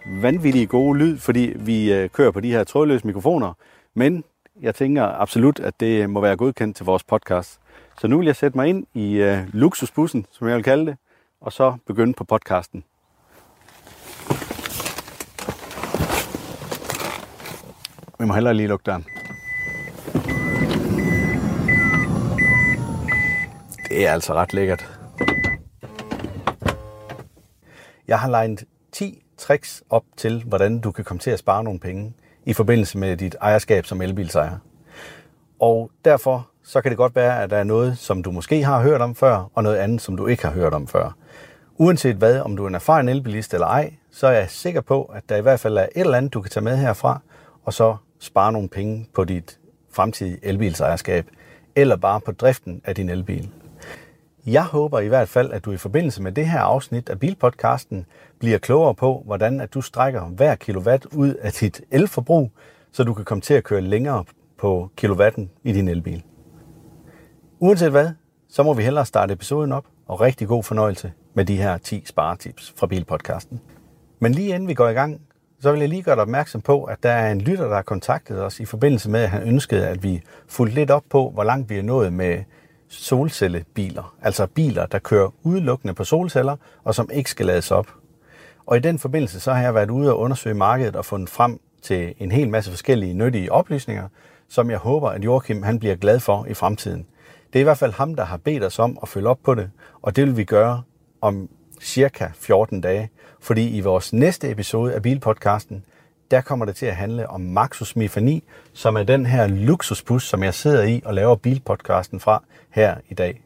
[0.07, 3.53] vanvittige gode lyd, fordi vi øh, kører på de her trådløse mikrofoner,
[3.95, 4.25] men
[4.61, 7.61] jeg tænker absolut, at det må være godkendt til vores podcast.
[8.01, 10.97] Så nu vil jeg sætte mig ind i øh, luksusbussen, som jeg vil kalde det,
[11.41, 12.85] og så begynde på podcasten.
[18.21, 19.05] Vi må hellere lige lukke døren.
[23.89, 24.99] Det er altså ret lækkert.
[28.09, 31.81] Jeg har legnet 10 tricks op til, hvordan du kan komme til at spare nogle
[31.81, 34.59] penge i forbindelse med dit ejerskab som elbilsejer.
[35.61, 38.83] Og derfor så kan det godt være, at der er noget, som du måske har
[38.83, 41.17] hørt om før, og noget andet, som du ikke har hørt om før.
[41.77, 45.05] Uanset hvad, om du er en erfaren elbilist eller ej, så er jeg sikker på,
[45.05, 47.21] at der i hvert fald er et eller andet, du kan tage med herfra,
[47.65, 49.59] og så spare nogle penge på dit
[49.91, 51.27] fremtidige elbilsejerskab,
[51.77, 53.51] eller bare på driften af din elbil.
[54.47, 58.07] Jeg håber i hvert fald, at du i forbindelse med det her afsnit af Bilpodcasten
[58.39, 62.51] bliver klogere på, hvordan at du strækker hver kilowatt ud af dit elforbrug,
[62.93, 64.25] så du kan komme til at køre længere
[64.59, 66.23] på kilowatten i din elbil.
[67.59, 68.11] Uanset hvad,
[68.49, 72.03] så må vi hellere starte episoden op, og rigtig god fornøjelse med de her 10
[72.07, 73.61] sparetips fra Bilpodcasten.
[74.19, 75.21] Men lige inden vi går i gang,
[75.61, 77.83] så vil jeg lige gøre dig opmærksom på, at der er en lytter, der har
[77.83, 81.45] kontaktet os i forbindelse med, at han ønskede, at vi fulgte lidt op på, hvor
[81.45, 82.39] langt vi er nået med
[82.89, 84.15] solcellebiler.
[84.23, 87.87] Altså biler, der kører udelukkende på solceller, og som ikke skal lades op.
[88.67, 91.61] Og i den forbindelse, så har jeg været ude og undersøge markedet og fundet frem
[91.83, 94.09] til en hel masse forskellige nyttige oplysninger,
[94.49, 97.07] som jeg håber, at Joachim han bliver glad for i fremtiden.
[97.53, 99.55] Det er i hvert fald ham, der har bedt os om at følge op på
[99.55, 99.71] det,
[100.03, 100.83] og det vil vi gøre
[101.21, 101.49] om
[101.81, 105.85] cirka 14 dage, fordi i vores næste episode af Bilpodcasten,
[106.31, 110.43] der kommer det til at handle om Maxus Mifani, som er den her luksusbus, som
[110.43, 113.43] jeg sidder i og laver Bilpodcasten fra her i dag.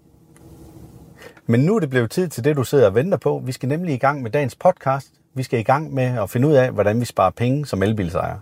[1.47, 3.43] Men nu er det blevet tid til det, du sidder og venter på.
[3.45, 5.09] Vi skal nemlig i gang med dagens podcast.
[5.35, 8.39] Vi skal i gang med at finde ud af, hvordan vi sparer penge som elbilsejer.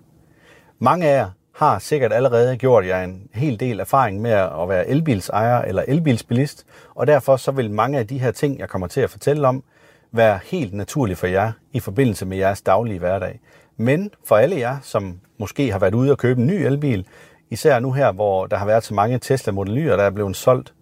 [0.78, 4.88] Mange af jer har sikkert allerede gjort jer en hel del erfaring med at være
[4.88, 9.00] elbilsejer eller elbilsbilist, og derfor så vil mange af de her ting, jeg kommer til
[9.00, 9.64] at fortælle om,
[10.12, 13.40] være helt naturligt for jer i forbindelse med jeres daglige hverdag.
[13.76, 17.06] Men for alle jer, som måske har været ude og købe en ny elbil,
[17.50, 20.36] især nu her, hvor der har været så mange Tesla Model Y'er, der er blevet
[20.36, 20.74] solgt,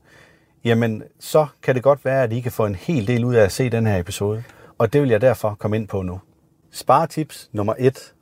[0.65, 3.45] jamen så kan det godt være, at I kan få en hel del ud af
[3.45, 4.43] at se den her episode.
[4.79, 6.21] Og det vil jeg derfor komme ind på nu.
[6.71, 8.15] Sparetips nummer 1.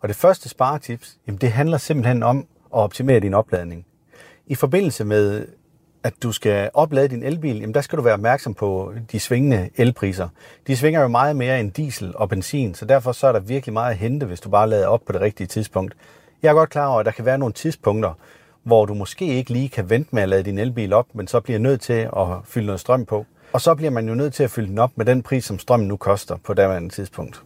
[0.00, 3.86] Og det første sparetips, jamen det handler simpelthen om at optimere din opladning.
[4.46, 5.46] I forbindelse med
[6.04, 9.70] at du skal oplade din elbil, jamen der skal du være opmærksom på de svingende
[9.76, 10.28] elpriser.
[10.66, 13.72] De svinger jo meget mere end diesel og benzin, så derfor så er der virkelig
[13.72, 15.94] meget at hente, hvis du bare lader op på det rigtige tidspunkt.
[16.42, 18.12] Jeg er godt klar over, at der kan være nogle tidspunkter,
[18.62, 21.40] hvor du måske ikke lige kan vente med at lade din elbil op, men så
[21.40, 23.26] bliver nødt til at fylde noget strøm på.
[23.52, 25.58] Og så bliver man jo nødt til at fylde den op med den pris, som
[25.58, 27.42] strømmen nu koster på daværende tidspunkt.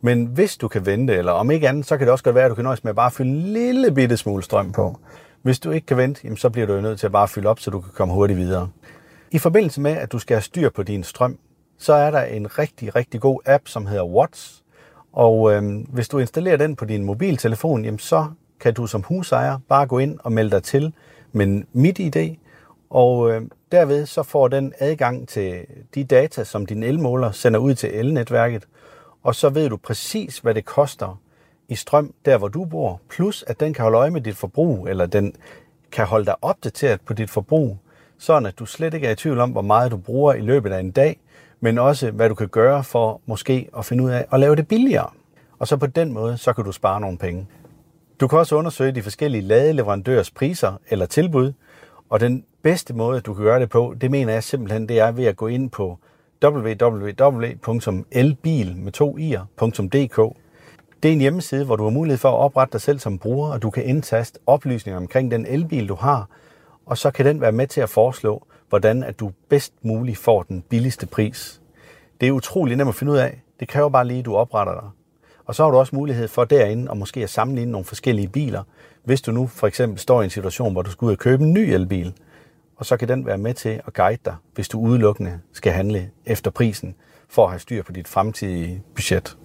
[0.00, 2.44] Men hvis du kan vente, eller om ikke andet, så kan det også godt være,
[2.44, 4.98] at du kan nøjes med at bare fylde en lille bitte smule strøm på.
[5.44, 7.48] Hvis du ikke kan vente, jamen, så bliver du jo nødt til at bare fylde
[7.48, 8.68] op, så du kan komme hurtigt videre.
[9.30, 11.38] I forbindelse med, at du skal have styr på din strøm,
[11.78, 14.62] så er der en rigtig, rigtig god app, som hedder Watts.
[15.12, 18.26] Og øhm, hvis du installerer den på din mobiltelefon, jamen, så
[18.60, 20.92] kan du som husejer bare gå ind og melde dig til
[21.32, 22.36] med mit ID,
[22.90, 23.42] og øh,
[23.72, 28.66] derved så får den adgang til de data, som din elmåler sender ud til elnetværket,
[29.22, 31.20] og så ved du præcis, hvad det koster
[31.68, 34.88] i strøm, der hvor du bor, plus at den kan holde øje med dit forbrug,
[34.88, 35.34] eller den
[35.92, 37.78] kan holde dig opdateret på dit forbrug,
[38.18, 40.72] sådan at du slet ikke er i tvivl om, hvor meget du bruger i løbet
[40.72, 41.20] af en dag,
[41.60, 44.68] men også hvad du kan gøre for måske at finde ud af at lave det
[44.68, 45.10] billigere.
[45.58, 47.46] Og så på den måde, så kan du spare nogle penge.
[48.20, 51.52] Du kan også undersøge de forskellige ladeleverandørers priser eller tilbud,
[52.10, 55.12] og den bedste måde, du kan gøre det på, det mener jeg simpelthen, det er
[55.12, 55.98] ved at gå ind på
[56.44, 57.14] www.elbil.dk.
[61.04, 63.52] Det er en hjemmeside, hvor du har mulighed for at oprette dig selv som bruger,
[63.52, 66.28] og du kan indtaste oplysninger omkring den elbil, du har,
[66.86, 70.42] og så kan den være med til at foreslå, hvordan at du bedst muligt får
[70.42, 71.60] den billigste pris.
[72.20, 73.42] Det er utrolig nemt at finde ud af.
[73.60, 74.90] Det kræver bare lige, at du opretter dig.
[75.44, 78.62] Og så har du også mulighed for derinde at måske at sammenligne nogle forskellige biler,
[79.04, 81.44] hvis du nu for eksempel står i en situation, hvor du skal ud og købe
[81.44, 82.14] en ny elbil.
[82.76, 86.10] Og så kan den være med til at guide dig, hvis du udelukkende skal handle
[86.26, 86.94] efter prisen,
[87.28, 89.36] for at have styr på dit fremtidige budget.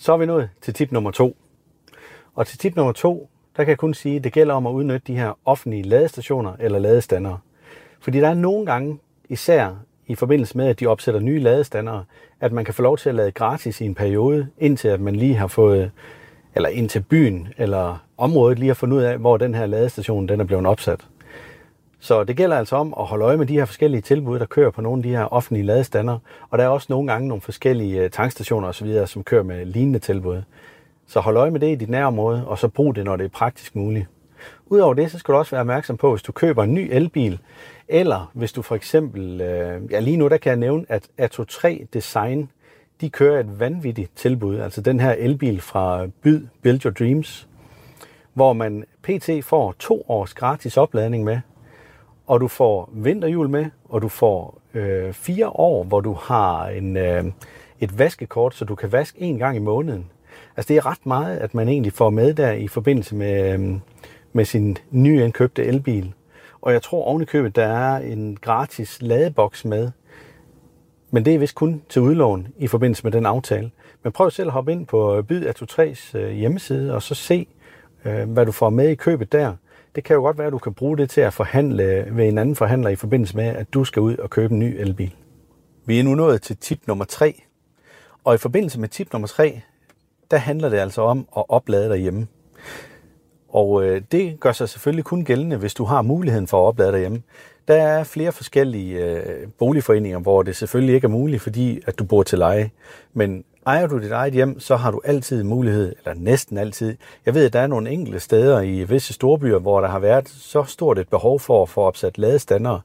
[0.00, 1.36] Så er vi nået til tip nummer to.
[2.34, 4.70] Og til tip nummer to, der kan jeg kun sige, at det gælder om at
[4.70, 7.38] udnytte de her offentlige ladestationer eller ladestandere.
[8.00, 9.76] Fordi der er nogle gange, især
[10.06, 12.04] i forbindelse med, at de opsætter nye ladestandere,
[12.40, 15.16] at man kan få lov til at lade gratis i en periode, indtil at man
[15.16, 15.90] lige har fået,
[16.54, 20.40] eller indtil byen eller området lige har fundet ud af, hvor den her ladestation den
[20.40, 21.06] er blevet opsat.
[22.00, 24.70] Så det gælder altså om at holde øje med de her forskellige tilbud, der kører
[24.70, 26.18] på nogle af de her offentlige ladestander.
[26.50, 29.98] Og der er også nogle gange nogle forskellige øh, tankstationer osv., som kører med lignende
[29.98, 30.42] tilbud.
[31.06, 33.28] Så hold øje med det i dit nærområde, og så brug det, når det er
[33.28, 34.06] praktisk muligt.
[34.66, 37.38] Udover det, så skal du også være opmærksom på, hvis du køber en ny elbil,
[37.88, 41.44] eller hvis du for eksempel, øh, ja lige nu der kan jeg nævne, at Atto
[41.44, 42.50] 3 Design,
[43.00, 47.48] de kører et vanvittigt tilbud, altså den her elbil fra Byd Build Your Dreams,
[48.34, 49.30] hvor man pt.
[49.42, 51.40] får to års gratis opladning med,
[52.28, 56.96] og du får vinterhjul med, og du får øh, fire år, hvor du har en,
[56.96, 57.24] øh,
[57.80, 60.10] et vaskekort, så du kan vaske en gang i måneden.
[60.56, 63.74] Altså det er ret meget, at man egentlig får med der i forbindelse med, øh,
[64.32, 66.12] med sin nyindkøbte elbil.
[66.60, 69.90] Og jeg tror oven i købet, der er en gratis ladeboks med.
[71.10, 73.70] Men det er vist kun til udlån i forbindelse med den aftale.
[74.02, 77.46] Men prøv selv at hoppe ind på Byd af 3's hjemmeside, og så se,
[78.04, 79.54] øh, hvad du får med i købet der.
[79.98, 82.38] Det kan jo godt være, at du kan bruge det til at forhandle ved en
[82.38, 85.14] anden forhandler i forbindelse med, at du skal ud og købe en ny elbil.
[85.86, 87.42] Vi er nu nået til tip nummer 3.
[88.24, 89.60] Og i forbindelse med tip nummer 3,
[90.30, 92.26] der handler det altså om at oplade derhjemme.
[93.48, 96.92] Og øh, det gør sig selvfølgelig kun gældende, hvis du har muligheden for at oplade
[96.92, 97.22] derhjemme.
[97.68, 102.04] Der er flere forskellige øh, boligforeninger, hvor det selvfølgelig ikke er muligt, fordi at du
[102.04, 102.70] bor til leje.
[103.12, 106.96] Men ejer du dit eget hjem, så har du altid mulighed, eller næsten altid.
[107.26, 110.28] Jeg ved, at der er nogle enkelte steder i visse storbyer, hvor der har været
[110.28, 112.80] så stort et behov for at få opsat ladestander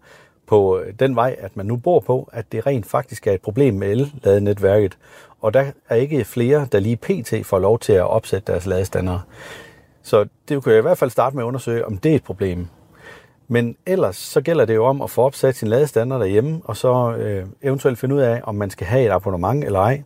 [0.47, 3.41] på øh, den vej, at man nu bor på, at det rent faktisk er et
[3.41, 4.97] problem med el-ladenetværket.
[5.41, 7.45] Og der er ikke flere, der lige pt.
[7.45, 9.19] får lov til at opsætte deres ladestander.
[10.03, 12.23] Så det kan jeg i hvert fald starte med at undersøge, om det er et
[12.23, 12.67] problem.
[13.47, 17.15] Men ellers så gælder det jo om at få opsat sin ladestander derhjemme, og så
[17.15, 20.03] øh, eventuelt finde ud af, om man skal have et abonnement eller ej.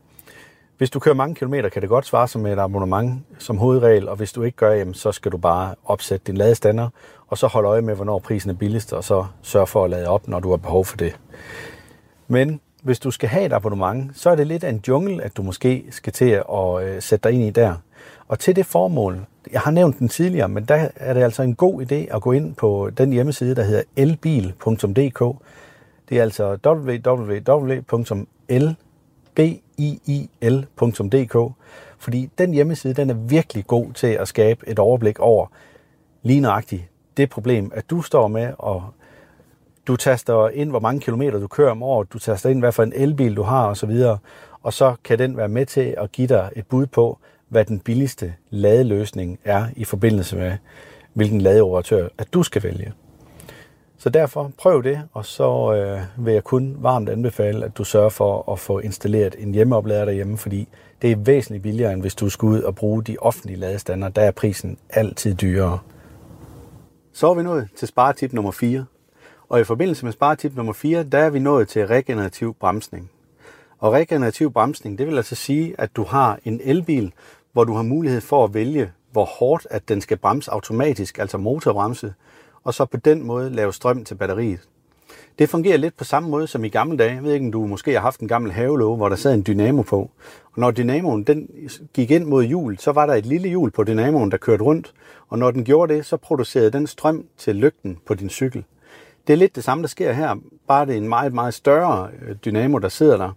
[0.77, 4.09] Hvis du kører mange kilometer, kan det godt svare sig med et abonnement som hovedregel,
[4.09, 6.89] og hvis du ikke gør, jamen, så skal du bare opsætte din ladestander,
[7.27, 10.07] og så holde øje med, hvornår prisen er billigst, og så sørge for at lade
[10.07, 11.19] op, når du har behov for det.
[12.27, 15.37] Men hvis du skal have et abonnement, så er det lidt af en jungle, at
[15.37, 17.75] du måske skal til at øh, sætte dig ind i der.
[18.27, 21.55] Og til det formål, jeg har nævnt den tidligere, men der er det altså en
[21.55, 25.23] god idé at gå ind på den hjemmeside, der hedder elbil.dk.
[26.09, 26.57] Det er altså
[29.37, 31.35] biil.dk,
[31.97, 35.47] fordi den hjemmeside den er virkelig god til at skabe et overblik over
[36.23, 36.83] lige nøjagtigt
[37.17, 38.83] det problem, at du står med, og
[39.87, 42.83] du taster ind, hvor mange kilometer du kører om året, du taster ind, hvad for
[42.83, 43.91] en elbil du har osv.,
[44.63, 47.17] og så kan den være med til at give dig et bud på,
[47.49, 50.57] hvad den billigste ladeløsning er i forbindelse med,
[51.13, 52.93] hvilken ladeoperatør at du skal vælge.
[53.99, 58.09] Så derfor prøv det, og så øh, vil jeg kun varmt anbefale, at du sørger
[58.09, 60.67] for at få installeret en hjemmeoplader derhjemme, fordi
[61.01, 64.09] det er væsentligt billigere, end hvis du skulle ud og bruge de offentlige ladestander.
[64.09, 65.79] Der er prisen altid dyrere.
[67.13, 68.85] Så er vi nået til sparetip nummer 4.
[69.49, 73.11] Og i forbindelse med sparetip nummer 4, der er vi nået til regenerativ bremsning.
[73.79, 77.13] Og regenerativ bremsning, det vil altså sige, at du har en elbil,
[77.53, 81.37] hvor du har mulighed for at vælge, hvor hårdt at den skal bremse automatisk, altså
[81.37, 82.13] motorbremse,
[82.63, 84.59] og så på den måde lave strøm til batteriet.
[85.39, 87.15] Det fungerer lidt på samme måde som i gamle dage.
[87.15, 89.43] Jeg ved ikke, om du måske har haft en gammel havelåge, hvor der sad en
[89.47, 89.97] dynamo på.
[90.45, 91.49] Og når dynamoen den
[91.93, 94.93] gik ind mod hjul, så var der et lille hjul på dynamoen, der kørte rundt.
[95.27, 98.63] Og når den gjorde det, så producerede den strøm til lygten på din cykel.
[99.27, 100.35] Det er lidt det samme, der sker her.
[100.67, 103.31] Bare det er en meget, meget større øh, dynamo, der sidder der,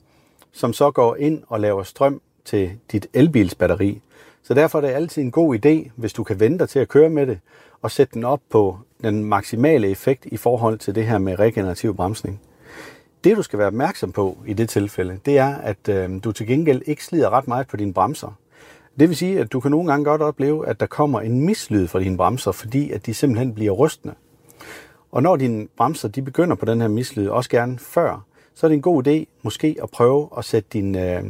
[0.52, 4.00] som så går ind og laver strøm til dit elbilsbatteri.
[4.42, 6.88] Så derfor er det altid en god idé, hvis du kan vente dig til at
[6.88, 7.38] køre med det,
[7.82, 11.96] og sætte den op på den maksimale effekt i forhold til det her med regenerativ
[11.96, 12.40] bremsning.
[13.24, 16.46] Det, du skal være opmærksom på i det tilfælde, det er, at øh, du til
[16.46, 18.38] gengæld ikke slider ret meget på dine bremser.
[19.00, 21.86] Det vil sige, at du kan nogle gange godt opleve, at der kommer en mislyd
[21.86, 24.14] fra dine bremser, fordi at de simpelthen bliver rystende.
[25.12, 28.24] Og når dine bremser de begynder på den her mislyd, også gerne før,
[28.54, 31.24] så er det en god idé måske at prøve at sætte din øh,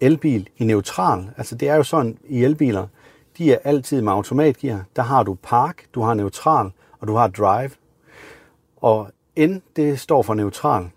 [0.00, 1.30] elbil i neutral.
[1.36, 2.86] Altså det er jo sådan i elbiler,
[3.38, 4.84] de er altid med automatgear.
[4.96, 6.70] Der har du park, du har neutral,
[7.04, 7.70] og du har drive.
[8.76, 10.90] Og N, det står for neutral.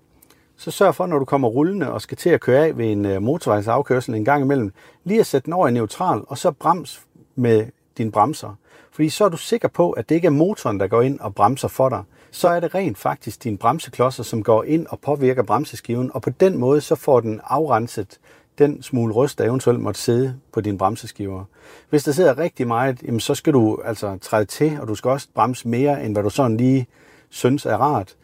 [0.58, 3.06] Så sørg for, når du kommer rullende og skal til at køre af ved en
[3.06, 7.02] øh, motorvejsafkørsel en gang imellem, lige at sætte den over i neutral, og så brems
[7.36, 7.66] med
[7.98, 8.56] dine bremser.
[8.92, 11.36] Fordi så er du sikker på, at det ikke er motoren, der går ind og
[11.36, 12.04] bremser for dig.
[12.32, 16.30] Så er det rent faktisk dine bremseklodser, som går ind og påvirker bremseskiven, og på
[16.30, 18.20] den måde så får den afrenset
[18.60, 21.44] den smule rust, der eventuelt måtte sidde på dine bremseskiver.
[21.90, 25.12] Hvis der sidder rigtig meget, jamen så skal du altså træde til, og du skal
[25.12, 26.88] også bremse mere, end hvad du sådan lige
[27.30, 28.16] synes er rart.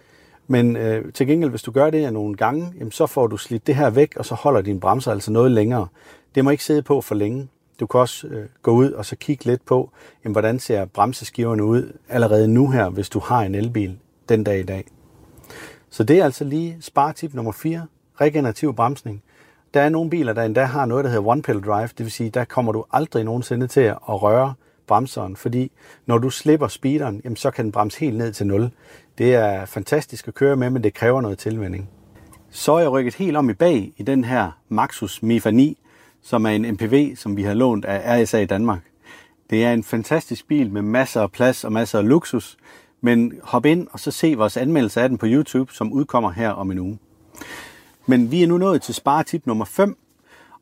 [0.48, 3.68] Men øh, til gengæld, hvis du gør det nogle gange, jamen, så får du slidt
[3.68, 5.88] det her væk, og så holder din bremser altså noget længere.
[6.36, 7.48] Det må ikke sidde på for længe.
[7.80, 9.92] Du kan også øh, gå ud og så kigge lidt på,
[10.24, 13.98] jamen, hvordan ser bremseskiverne ud allerede nu her, hvis du har en elbil
[14.30, 14.86] den dag i dag.
[15.90, 17.88] Så det er altså lige sparetip nummer 4,
[18.22, 19.24] regenerativ bremsning.
[19.74, 22.30] Der er nogle biler, der endda har noget, der hedder one-pedal drive, det vil sige,
[22.30, 24.54] der kommer du aldrig nogensinde til at røre
[24.88, 25.72] bremseren, fordi
[26.06, 28.70] når du slipper speederen, jamen, så kan den bremse helt ned til 0.
[29.18, 31.90] Det er fantastisk at køre med, men det kræver noget tilvænding.
[32.50, 35.78] Så er jeg rykket helt om i bag i den her Maxus Mifa 9,
[36.22, 38.82] som er en MPV, som vi har lånt af RSA i Danmark.
[39.50, 42.58] Det er en fantastisk bil med masser af plads og masser af luksus,
[43.02, 46.50] men hop ind og så se vores anmeldelse af den på YouTube, som udkommer her
[46.50, 47.00] om en uge.
[48.06, 49.98] Men vi er nu nået til sparetip nummer 5,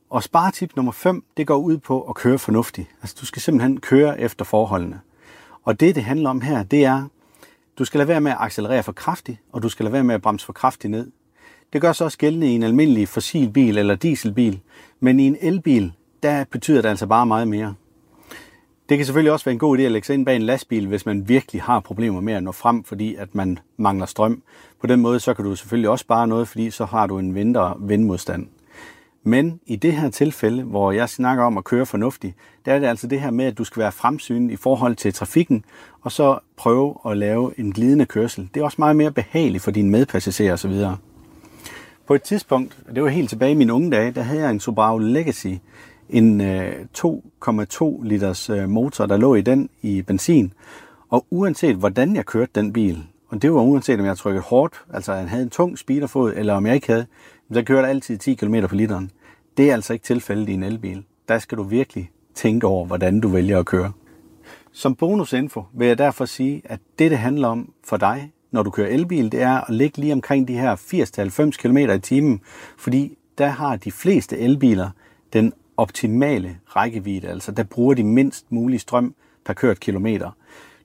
[0.09, 2.87] og sparetip nummer 5, det går ud på at køre fornuftigt.
[3.01, 4.99] Altså du skal simpelthen køre efter forholdene.
[5.63, 7.03] Og det, det handler om her, det er,
[7.79, 10.15] du skal lade være med at accelerere for kraftigt, og du skal lade være med
[10.15, 11.11] at bremse for kraftigt ned.
[11.73, 14.59] Det gør sig også gældende i en almindelig fossilbil eller dieselbil,
[14.99, 17.73] men i en elbil, der betyder det altså bare meget mere.
[18.91, 20.87] Det kan selvfølgelig også være en god idé at lægge sig ind bag en lastbil,
[20.87, 24.43] hvis man virkelig har problemer med at nå frem, fordi at man mangler strøm.
[24.81, 27.31] På den måde så kan du selvfølgelig også spare noget, fordi så har du en
[27.31, 28.47] mindre vindmodstand.
[29.23, 32.35] Men i det her tilfælde, hvor jeg snakker om at køre fornuftigt,
[32.65, 35.13] der er det altså det her med, at du skal være fremsynet i forhold til
[35.13, 35.65] trafikken,
[36.01, 38.49] og så prøve at lave en glidende kørsel.
[38.53, 40.73] Det er også meget mere behageligt for dine medpassagerer osv.
[42.07, 44.59] På et tidspunkt, det var helt tilbage i mine unge dage, der havde jeg en
[44.59, 45.53] Subaru Legacy,
[46.11, 50.53] en øh, 2,2 liters øh, motor, der lå i den i benzin.
[51.09, 54.81] Og uanset hvordan jeg kørte den bil, og det var uanset om jeg trykkede hårdt,
[54.93, 57.05] altså han havde en tung speederfod, eller om jeg ikke havde,
[57.53, 59.11] så kørte altid 10 km på literen.
[59.57, 61.03] Det er altså ikke tilfældet i en elbil.
[61.27, 63.91] Der skal du virkelig tænke over, hvordan du vælger at køre.
[64.71, 68.69] Som bonusinfo vil jeg derfor sige, at det, det handler om for dig, når du
[68.69, 72.41] kører elbil, det er at ligge lige omkring de her 80-90 km i timen,
[72.77, 74.89] fordi der har de fleste elbiler
[75.33, 79.15] den optimale rækkevidde, altså der bruger de mindst mulig strøm
[79.45, 80.31] per kørt kilometer.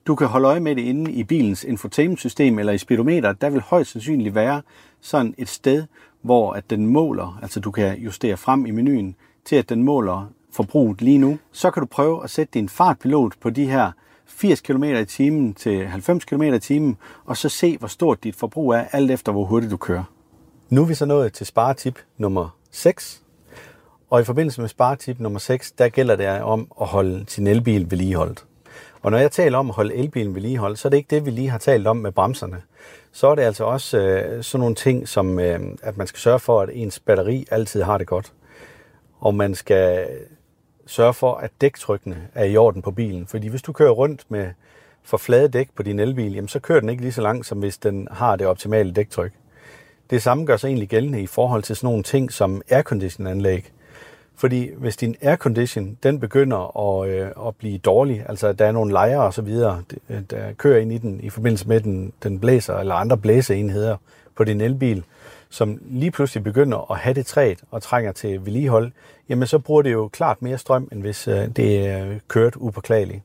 [0.07, 3.33] Du kan holde øje med det inde i bilens infotainmentsystem eller i speedometer.
[3.33, 4.61] Der vil højst sandsynligt være
[5.01, 5.85] sådan et sted,
[6.21, 10.31] hvor at den måler, altså du kan justere frem i menuen, til at den måler
[10.51, 11.37] forbruget lige nu.
[11.51, 13.91] Så kan du prøve at sætte din fartpilot på de her
[14.25, 18.35] 80 km i timen til 90 km i timen, og så se, hvor stort dit
[18.35, 20.03] forbrug er, alt efter hvor hurtigt du kører.
[20.69, 23.23] Nu er vi så nået til sparetip nummer 6.
[24.09, 27.91] Og i forbindelse med sparetip nummer 6, der gælder det om at holde sin elbil
[27.91, 28.45] vedligeholdt.
[29.01, 31.31] Og når jeg taler om at holde elbilen vedligeholdt, så er det ikke det, vi
[31.31, 32.61] lige har talt om med bremserne.
[33.11, 36.39] Så er det altså også øh, sådan nogle ting, som øh, at man skal sørge
[36.39, 38.33] for, at ens batteri altid har det godt.
[39.19, 40.07] Og man skal
[40.85, 43.27] sørge for, at dæktrykkene er i orden på bilen.
[43.27, 44.49] Fordi hvis du kører rundt med
[45.03, 47.59] for flade dæk på din elbil, jamen så kører den ikke lige så langt, som
[47.59, 49.31] hvis den har det optimale dæktryk.
[50.09, 53.71] Det samme gør sig egentlig gældende i forhold til sådan nogle ting som airconditionanlæg.
[54.37, 58.91] Fordi hvis din aircondition, den begynder at, øh, at blive dårlig, altså der er nogle
[58.91, 62.39] lejre og så videre, øh, der kører ind i den i forbindelse med, den, den
[62.39, 63.97] blæser, eller andre blæseenheder
[64.35, 65.03] på din elbil,
[65.49, 68.91] som lige pludselig begynder at have det træt og trænger til vedligehold,
[69.29, 72.55] jamen så bruger det jo klart mere strøm, end hvis øh, det øh, er kørt
[72.55, 73.21] upåklageligt.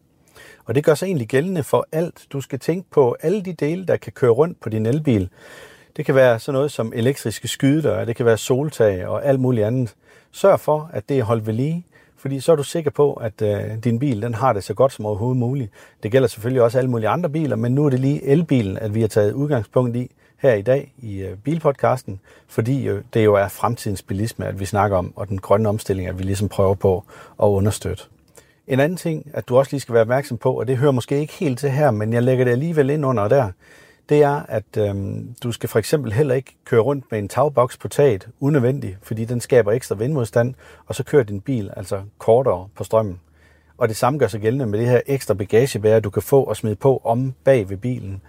[0.65, 2.27] Og det gør sig egentlig gældende for alt.
[2.33, 5.29] Du skal tænke på alle de dele, der kan køre rundt på din elbil.
[5.97, 9.67] Det kan være sådan noget som elektriske skydedøre, det kan være soltag og alt muligt
[9.67, 9.95] andet.
[10.33, 13.43] Sørg for, at det er holdt ved lige, fordi så er du sikker på, at
[13.43, 15.71] øh, din bil den har det så godt som overhovedet muligt.
[16.03, 18.95] Det gælder selvfølgelig også alle mulige andre biler, men nu er det lige elbilen, at
[18.95, 23.35] vi har taget udgangspunkt i her i dag i øh, bilpodcasten, fordi øh, det jo
[23.35, 26.75] er fremtidens bilisme, at vi snakker om, og den grønne omstilling, at vi ligesom prøver
[26.75, 27.05] på
[27.43, 28.03] at understøtte.
[28.67, 31.19] En anden ting, at du også lige skal være opmærksom på, og det hører måske
[31.19, 33.51] ikke helt til her, men jeg lægger det alligevel ind under der,
[34.09, 37.77] det er, at øhm, du skal for eksempel heller ikke køre rundt med en tagboks
[37.77, 40.55] på taget unødvendigt, fordi den skaber ekstra vindmodstand,
[40.87, 43.21] og så kører din bil altså kortere på strømmen.
[43.79, 46.57] Og det samme gør sig gældende med det her ekstra bagagebærer, du kan få og
[46.57, 48.23] smide på om bag ved bilen,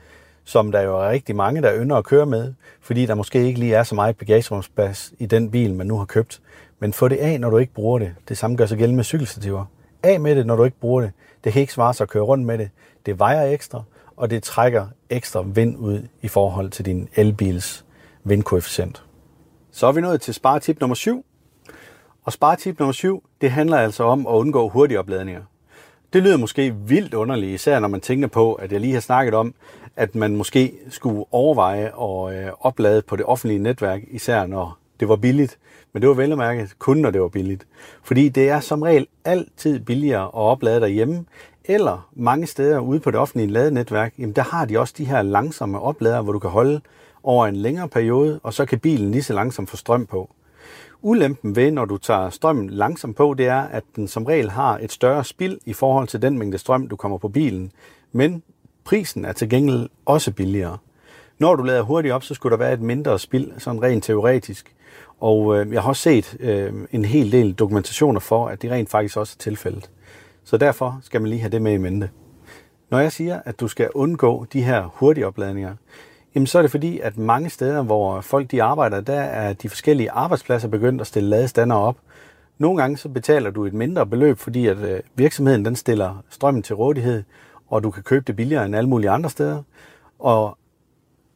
[0.44, 3.60] som der jo er rigtig mange, der ynder at køre med, fordi der måske ikke
[3.60, 6.42] lige er så meget bagagerumsplads i den bil, man nu har købt.
[6.80, 8.16] Men få det af, når du ikke bruger det.
[8.30, 9.66] Det samme gør sig gældende med cykelstativer.
[10.04, 11.12] Af med det, når du ikke bruger det.
[11.44, 12.70] Det kan ikke svare sig at køre rundt med det.
[13.06, 13.84] Det vejer ekstra,
[14.18, 17.86] og det trækker ekstra vind ud i forhold til din elbils
[18.24, 19.04] vindkoefficient.
[19.72, 21.26] Så er vi nået til sparetip nummer 7.
[22.24, 25.42] Og sparetip nummer 7, det handler altså om at undgå hurtige opladninger.
[26.14, 29.34] Det lyder måske vildt underligt, især når man tænker på, at jeg lige har snakket
[29.34, 29.54] om,
[29.96, 35.10] at man måske skulle overveje at øh, oplade på det offentlige netværk, især når det
[35.10, 35.58] var billigt.
[35.94, 37.68] Men det var vel at mærke kun, når det var billigt.
[38.04, 41.26] Fordi det er som regel altid billigere at oplade derhjemme,
[41.66, 45.22] eller mange steder ude på det offentlige ladenetværk, jamen der har de også de her
[45.22, 46.82] langsomme oplader, hvor du kan holde
[47.24, 50.30] over en længere periode, og så kan bilen lige så langsomt få strøm på.
[51.02, 54.78] Ulempen ved, når du tager strømmen langsomt på, det er, at den som regel har
[54.78, 57.72] et større spild i forhold til den mængde strøm, du kommer på bilen.
[58.12, 58.44] Men
[58.84, 60.78] prisen er til gengæld også billigere.
[61.40, 64.76] Når du lader hurtigt op, så skulle der være et mindre spild, sådan rent teoretisk.
[65.20, 68.90] Og øh, jeg har også set øh, en hel del dokumentationer for, at det rent
[68.90, 69.90] faktisk også er tilfældet.
[70.44, 72.10] Så derfor skal man lige have det med i mente.
[72.90, 75.76] Når jeg siger, at du skal undgå de her hurtige opladninger,
[76.36, 79.70] jamen så er det fordi, at mange steder, hvor folk de arbejder, der er de
[79.70, 81.98] forskellige arbejdspladser begyndt at stille ladestander op.
[82.58, 86.64] Nogle gange så betaler du et mindre beløb, fordi at øh, virksomheden den stiller strømmen
[86.64, 87.24] til rådighed,
[87.68, 89.64] og du kan købe det billigere end alle mulige andre steder.
[90.20, 90.58] Og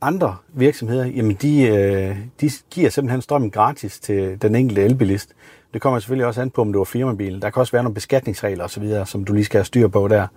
[0.02, 5.34] andre virksomheder, jamen de, øh, de giver simpelthen strømmen gratis til den enkelte elbilist.
[5.74, 7.42] Det kommer selvfølgelig også an på, om du er firmabil.
[7.42, 10.28] Der kan også være nogle beskatningsregler osv., som du lige skal have styr på der.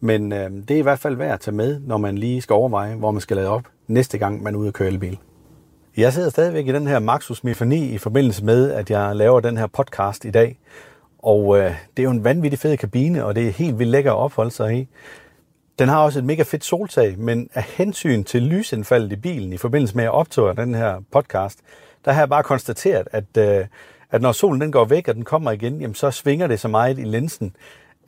[0.00, 2.54] Men øh, det er i hvert fald værd at tage med, når man lige skal
[2.54, 5.18] overveje, hvor man skal lade op næste gang, man er ude at køre elbil.
[5.96, 9.56] Jeg sidder stadigvæk i den her Maxus Mifani i forbindelse med, at jeg laver den
[9.56, 10.58] her podcast i dag.
[11.18, 14.12] Og øh, det er jo en vanvittig fed kabine, og det er helt vildt lækker
[14.12, 14.88] at opholde sig i.
[15.78, 19.56] Den har også et mega fedt soltag, men af hensyn til lysindfaldet i bilen i
[19.56, 21.58] forbindelse med at optage den her podcast,
[22.04, 23.66] der har jeg bare konstateret, at, øh,
[24.12, 26.68] at når solen den går væk, og den kommer igen, jamen så svinger det så
[26.68, 27.56] meget i linsen,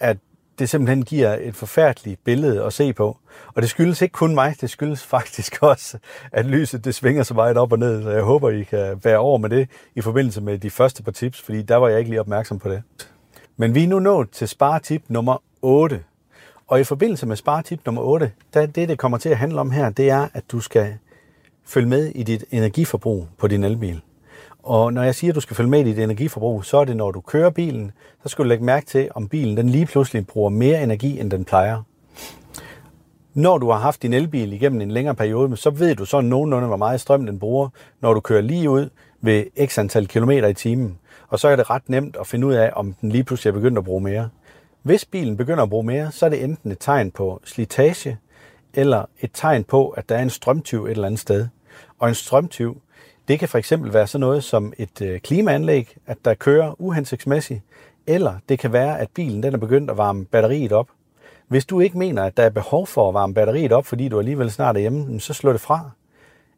[0.00, 0.16] at
[0.58, 3.16] det simpelthen giver et forfærdeligt billede at se på.
[3.54, 5.98] Og det skyldes ikke kun mig, det skyldes faktisk også,
[6.32, 9.18] at lyset det svinger så meget op og ned, så jeg håber, I kan være
[9.18, 12.10] over med det i forbindelse med de første par tips, fordi der var jeg ikke
[12.10, 12.82] lige opmærksom på det.
[13.56, 16.02] Men vi er nu nået til sparetip nummer 8.
[16.66, 19.70] Og i forbindelse med sparetip nummer 8, der det, det kommer til at handle om
[19.70, 20.94] her, det er, at du skal
[21.64, 24.02] følge med i dit energiforbrug på din elbil.
[24.64, 26.96] Og når jeg siger, at du skal følge med i dit energiforbrug, så er det,
[26.96, 27.92] når du kører bilen,
[28.22, 31.30] så skal du lægge mærke til, om bilen den lige pludselig bruger mere energi, end
[31.30, 31.82] den plejer.
[33.34, 36.66] Når du har haft din elbil igennem en længere periode, så ved du så nogenlunde,
[36.66, 37.68] hvor meget strøm den bruger,
[38.00, 38.90] når du kører lige ud
[39.20, 40.98] ved x antal kilometer i timen.
[41.28, 43.54] Og så er det ret nemt at finde ud af, om den lige pludselig er
[43.54, 44.28] begyndt at bruge mere.
[44.82, 48.18] Hvis bilen begynder at bruge mere, så er det enten et tegn på slitage,
[48.74, 51.46] eller et tegn på, at der er en strømtyv et eller andet sted.
[51.98, 52.80] Og en strømtyv,
[53.28, 57.60] det kan for eksempel være sådan noget som et øh, klimaanlæg, at der kører uhensigtsmæssigt,
[58.06, 60.88] eller det kan være, at bilen den er begyndt at varme batteriet op.
[61.48, 64.18] Hvis du ikke mener, at der er behov for at varme batteriet op, fordi du
[64.18, 65.90] alligevel snart er hjemme, så slå det fra.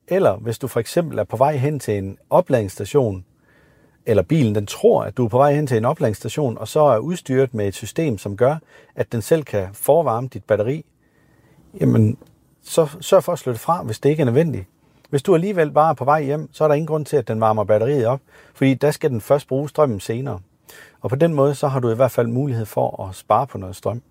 [0.08, 3.24] Eller hvis du for eksempel er på vej hen til en opladningsstation,
[4.06, 6.80] eller bilen den tror, at du er på vej hen til en opladningsstation, og så
[6.80, 8.56] er udstyret med et system, som gør,
[8.94, 10.84] at den selv kan forvarme dit batteri,
[11.80, 12.18] jamen
[12.62, 14.66] så sørg for at slå det fra, hvis det ikke er nødvendigt.
[15.10, 17.28] Hvis du alligevel bare er på vej hjem, så er der ingen grund til, at
[17.28, 18.20] den varmer batteriet op,
[18.54, 20.38] fordi der skal den først bruge strømmen senere.
[21.00, 23.58] Og på den måde, så har du i hvert fald mulighed for at spare på
[23.58, 24.02] noget strøm.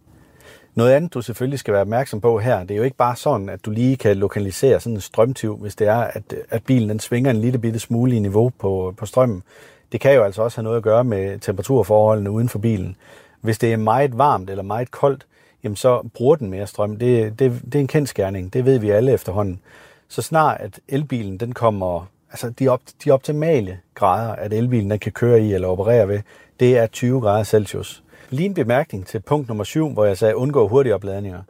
[0.76, 3.50] Noget andet, du selvfølgelig skal være opmærksom på her, det er jo ikke bare sådan,
[3.50, 7.00] at du lige kan lokalisere sådan en strømtyv, hvis det er, at, at bilen den
[7.00, 9.44] svinger en lille bitte smule i niveau på, på strømmen.
[9.92, 12.96] Det kan jo altså også have noget at gøre med temperaturforholdene uden for bilen.
[13.42, 15.26] Hvis det er meget varmt eller meget koldt,
[15.64, 16.98] jamen så bruger den mere strøm.
[16.98, 18.54] Det, det, det er en kendskærning.
[18.54, 19.60] Det ved vi alle efterhånden
[20.08, 25.00] så snart at elbilen den kommer, altså de, op, de optimale grader, at elbilen den
[25.00, 26.20] kan køre i eller operere ved,
[26.60, 28.04] det er 20 grader Celsius.
[28.30, 31.42] Lige en bemærkning til punkt nummer 7, hvor jeg sagde undgå hurtige opladninger.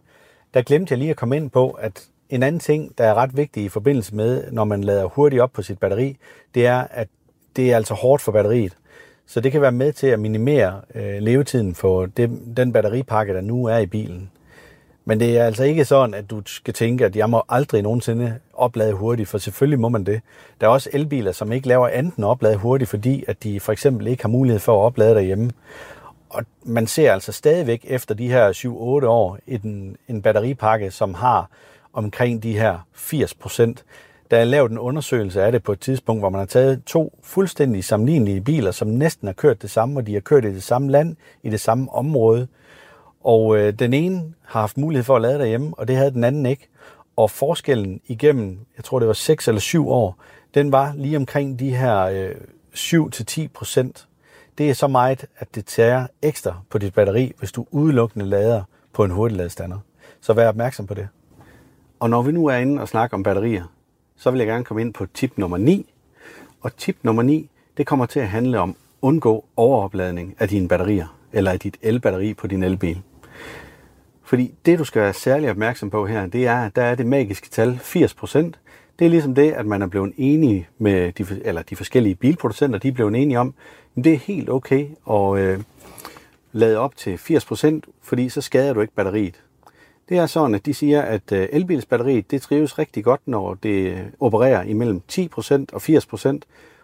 [0.54, 3.38] Der glemte jeg lige at komme ind på, at en anden ting, der er ret
[3.38, 6.18] vigtig i forbindelse med, når man lader hurtigt op på sit batteri,
[6.56, 7.08] det er, at
[7.56, 8.78] det er altså hårdt for batteriet.
[9.28, 13.42] Så det kan være med til at minimere øh, levetiden for det, den batteripakke, der
[13.42, 14.32] nu er i bilen.
[15.06, 18.40] Men det er altså ikke sådan, at du skal tænke, at jeg må aldrig nogensinde
[18.54, 20.22] oplade hurtigt, for selvfølgelig må man det.
[20.62, 23.72] Der er også elbiler, som ikke laver andet end oplade hurtigt, fordi at de for
[23.72, 25.52] eksempel ikke har mulighed for at oplade derhjemme.
[26.30, 28.52] Og man ser altså stadigvæk efter de her
[29.04, 31.50] 7-8 år en, en batteripakke, som har
[31.94, 33.86] omkring de her 80 procent.
[34.32, 37.20] Der er lavet en undersøgelse af det på et tidspunkt, hvor man har taget to
[37.24, 40.64] fuldstændig sammenlignelige biler, som næsten har kørt det samme, og de har kørt i det
[40.64, 42.48] samme land, i det samme område.
[43.26, 46.24] Og øh, den ene har haft mulighed for at lade derhjemme, og det havde den
[46.24, 46.68] anden ikke.
[47.16, 50.18] Og forskellen igennem, jeg tror det var 6 eller 7 år,
[50.54, 52.36] den var lige omkring de her øh,
[52.76, 54.08] 7-10 procent.
[54.58, 58.64] Det er så meget, at det tager ekstra på dit batteri, hvis du udelukkende lader
[58.94, 59.78] på en hurtigladestander.
[60.22, 61.08] Så vær opmærksom på det.
[62.00, 63.64] Og når vi nu er inde og snakker om batterier,
[64.18, 65.94] så vil jeg gerne komme ind på tip nummer 9.
[66.62, 71.18] Og tip nummer 9, det kommer til at handle om undgå overopladning af dine batterier,
[71.34, 73.02] eller af dit elbatteri på din elbil.
[74.24, 77.06] Fordi det, du skal være særlig opmærksom på her, det er, at der er det
[77.06, 78.38] magiske tal 80%.
[79.00, 82.80] Det er ligesom det, at man er blevet enige med de, eller de forskellige bilproducenter,
[82.80, 83.54] de er blevet enige om,
[83.98, 85.60] at det er helt okay at øh,
[86.52, 89.42] lade op til 80%, fordi så skader du ikke batteriet.
[90.10, 94.08] Det er sådan, at de siger, at øh, elbilsbatteriet det trives rigtig godt, når det
[94.20, 96.40] opererer imellem 10% og 80%,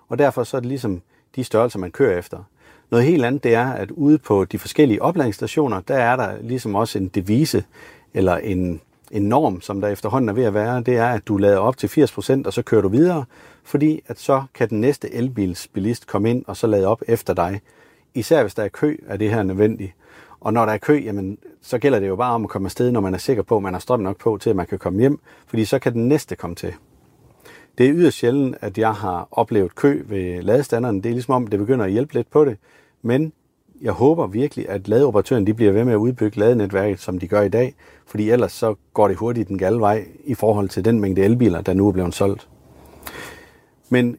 [0.10, 1.02] og derfor så er det ligesom
[1.36, 2.44] de størrelser, man kører efter.
[2.92, 6.76] Noget helt andet det er, at ude på de forskellige opladningsstationer, der er der ligesom
[6.76, 7.64] også en devise,
[8.14, 8.82] eller en,
[9.12, 11.78] en norm, som der efterhånden er ved at være, det er, at du lader op
[11.78, 13.26] til 80%, og så kører du videre,
[13.64, 17.62] fordi at så kan den næste elbilsbilist komme ind og så lade op efter dig.
[18.14, 19.92] Især hvis der er kø, er det her nødvendigt.
[20.40, 22.92] Og når der er kø, jamen, så gælder det jo bare om at komme afsted,
[22.92, 24.80] når man er sikker på, at man har strøm nok på til, at man kan
[24.80, 26.74] komme hjem, fordi så kan den næste komme til.
[27.78, 30.98] Det er yderst sjældent, at jeg har oplevet kø ved ladestanderen.
[30.98, 32.58] Det er ligesom om, det begynder at hjælpe lidt på det.
[33.02, 33.34] Men
[33.82, 37.42] jeg håber virkelig, at ladeoperatøren de bliver ved med at udbygge ladenetværket, som de gør
[37.42, 37.76] i dag,
[38.06, 41.62] fordi ellers så går det hurtigt den gale vej i forhold til den mængde elbiler,
[41.62, 42.48] der nu er blevet solgt.
[43.90, 44.18] Men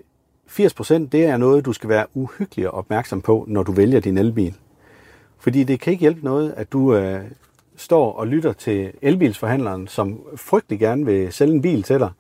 [0.49, 4.55] 80% det er noget, du skal være uhyggelig opmærksom på, når du vælger din elbil.
[5.39, 7.21] Fordi det kan ikke hjælpe noget, at du øh,
[7.77, 12.11] står og lytter til elbilsforhandleren, som frygtelig gerne vil sælge en bil til dig,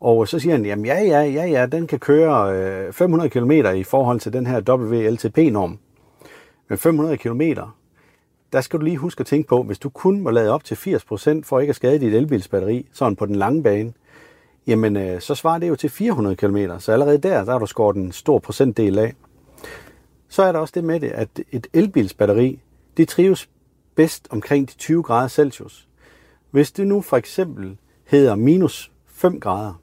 [0.00, 3.50] og så siger han, jamen ja, ja, ja, ja, den kan køre øh, 500 km
[3.50, 5.78] i forhold til den her WLTP-norm.
[6.68, 7.40] Men 500 km,
[8.52, 10.74] der skal du lige huske at tænke på, hvis du kun må lade op til
[10.74, 13.92] 80% for ikke at skade dit elbilsbatteri, sådan på den lange bane,
[14.66, 16.58] jamen øh, så svarer det jo til 400 km.
[16.78, 19.14] Så allerede der, der har du skåret en stor procentdel af.
[20.28, 22.60] Så er der også det med det, at et elbilsbatteri,
[22.96, 23.48] det trives
[23.94, 25.88] bedst omkring de 20 grader Celsius.
[26.50, 29.80] Hvis det nu for eksempel hedder minus 5 grader,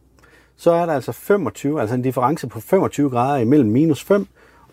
[0.56, 4.28] så er der altså 25, altså en difference på 25 grader imellem minus 5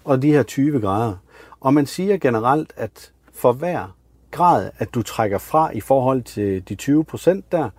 [0.05, 1.15] og de her 20 grader.
[1.61, 3.97] Og man siger generelt, at for hver
[4.31, 7.71] grad, at du trækker fra i forhold til de 20 procent der,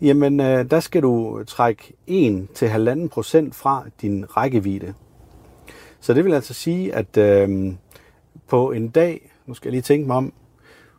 [0.00, 4.94] jamen øh, der skal du trække 1 til 1,5 procent fra din rækkevidde.
[6.00, 7.72] Så det vil altså sige, at øh,
[8.48, 10.32] på en dag, nu skal jeg lige tænke mig om,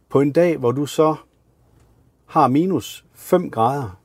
[0.10, 1.16] på en dag, hvor du så
[2.26, 4.00] har minus 5 grader,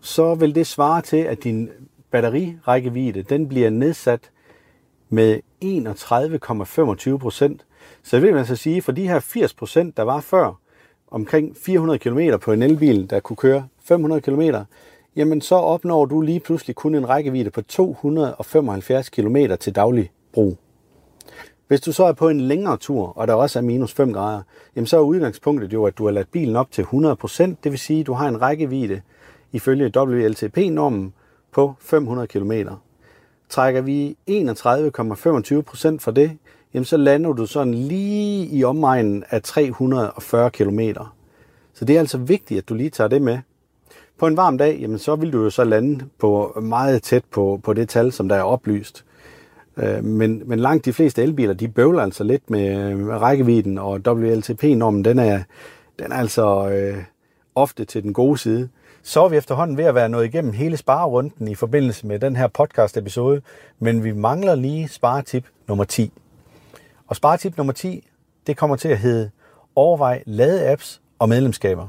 [0.00, 1.68] så vil det svare til, at din
[2.10, 4.30] batterirækkevidde den bliver nedsat
[5.10, 7.66] med 31,25 procent.
[8.02, 10.60] Så det vil man så sige, for de her 80 procent, der var før,
[11.10, 14.42] omkring 400 km på en elbil, der kunne køre 500 km,
[15.16, 20.58] jamen så opnår du lige pludselig kun en rækkevidde på 275 km til daglig brug.
[21.68, 24.42] Hvis du så er på en længere tur, og der også er minus 5 grader,
[24.76, 27.78] jamen så er udgangspunktet jo, at du har ladt bilen op til 100%, det vil
[27.78, 29.00] sige, at du har en rækkevidde
[29.52, 31.12] ifølge WLTP-normen
[31.52, 32.52] på 500 km.
[33.50, 36.38] Trækker vi 31,25 procent fra det,
[36.74, 40.80] jamen så lander du sådan lige i omegnen af 340 km.
[41.74, 43.38] Så det er altså vigtigt, at du lige tager det med.
[44.18, 47.60] På en varm dag, jamen så vil du jo så lande på meget tæt på,
[47.62, 49.04] på det tal, som der er oplyst.
[49.76, 55.04] Øh, men, men langt de fleste elbiler, de bøvler altså lidt med rækkevidden, og WLTP-normen,
[55.04, 55.42] den er,
[55.98, 57.04] den er altså øh,
[57.54, 58.68] ofte til den gode side
[59.02, 62.36] så er vi efterhånden ved at være nået igennem hele sparerunden i forbindelse med den
[62.36, 63.42] her podcast episode,
[63.78, 66.12] men vi mangler lige sparetip nummer 10.
[67.06, 68.08] Og sparetip nummer 10,
[68.46, 69.30] det kommer til at hedde
[69.74, 71.88] overvej lade-apps og medlemskaber.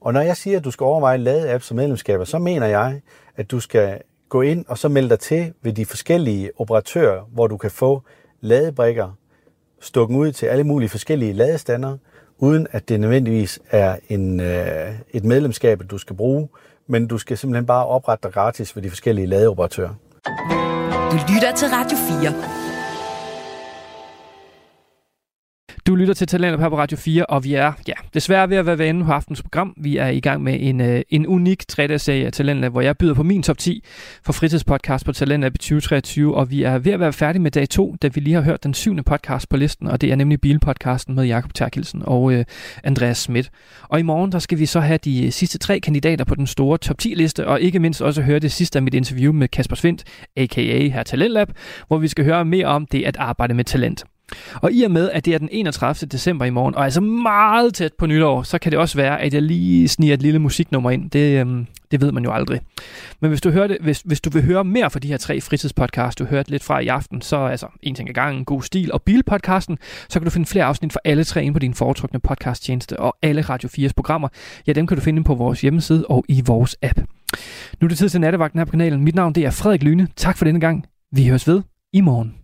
[0.00, 3.00] Og når jeg siger, at du skal overveje lade-apps og medlemskaber, så mener jeg,
[3.36, 7.46] at du skal gå ind og så melde dig til ved de forskellige operatører, hvor
[7.46, 8.02] du kan få
[8.40, 9.10] ladebrikker
[9.80, 11.98] stukket ud til alle mulige forskellige ladestander,
[12.44, 16.48] uden at det nødvendigvis er en, øh, et medlemskab, du skal bruge,
[16.86, 19.94] men du skal simpelthen bare oprette dig gratis ved de forskellige ladeoperatører.
[21.10, 22.63] Du lytter til Radio 4.
[25.86, 28.66] Du lytter til Talenter her på Radio 4, og vi er ja, desværre ved at
[28.66, 29.74] være vende på aftens program.
[29.76, 33.14] Vi er i gang med en, øh, en unik 3 af Talenter, hvor jeg byder
[33.14, 33.84] på min top 10
[34.24, 37.68] for fritidspodcast på Talenter i 2023, og vi er ved at være færdige med dag
[37.68, 40.40] 2, da vi lige har hørt den syvende podcast på listen, og det er nemlig
[40.40, 42.44] Bilpodcasten med Jakob Terkelsen og øh,
[42.84, 43.50] Andreas Schmidt.
[43.88, 46.46] Og i morgen der skal vi så have de øh, sidste tre kandidater på den
[46.46, 49.48] store top 10 liste, og ikke mindst også høre det sidste af mit interview med
[49.48, 50.04] Kasper Svendt,
[50.36, 50.88] a.k.a.
[50.88, 51.48] her Talentlab,
[51.88, 54.04] hvor vi skal høre mere om det at arbejde med talent.
[54.54, 56.08] Og i og med, at det er den 31.
[56.08, 59.34] december i morgen, og altså meget tæt på nytår, så kan det også være, at
[59.34, 61.10] jeg lige sniger et lille musiknummer ind.
[61.10, 62.60] Det, øhm, det ved man jo aldrig.
[63.20, 65.40] Men hvis du, hører det, hvis, hvis du vil høre mere fra de her tre
[65.40, 68.92] fritidspodcasts, du hørte lidt fra i aften, så altså en ting ad gangen, god stil
[68.92, 72.20] og bilpodcasten, så kan du finde flere afsnit for alle tre ind på din foretrukne
[72.20, 74.28] podcasttjeneste, og alle Radio 4's programmer,
[74.66, 77.00] ja, dem kan du finde på vores hjemmeside og i vores app.
[77.80, 79.04] Nu er det tid til nattevagten her på kanalen.
[79.04, 80.08] Mit navn det er Frederik Lyne.
[80.16, 80.86] Tak for denne gang.
[81.12, 81.62] Vi høres ved
[81.92, 82.43] i morgen.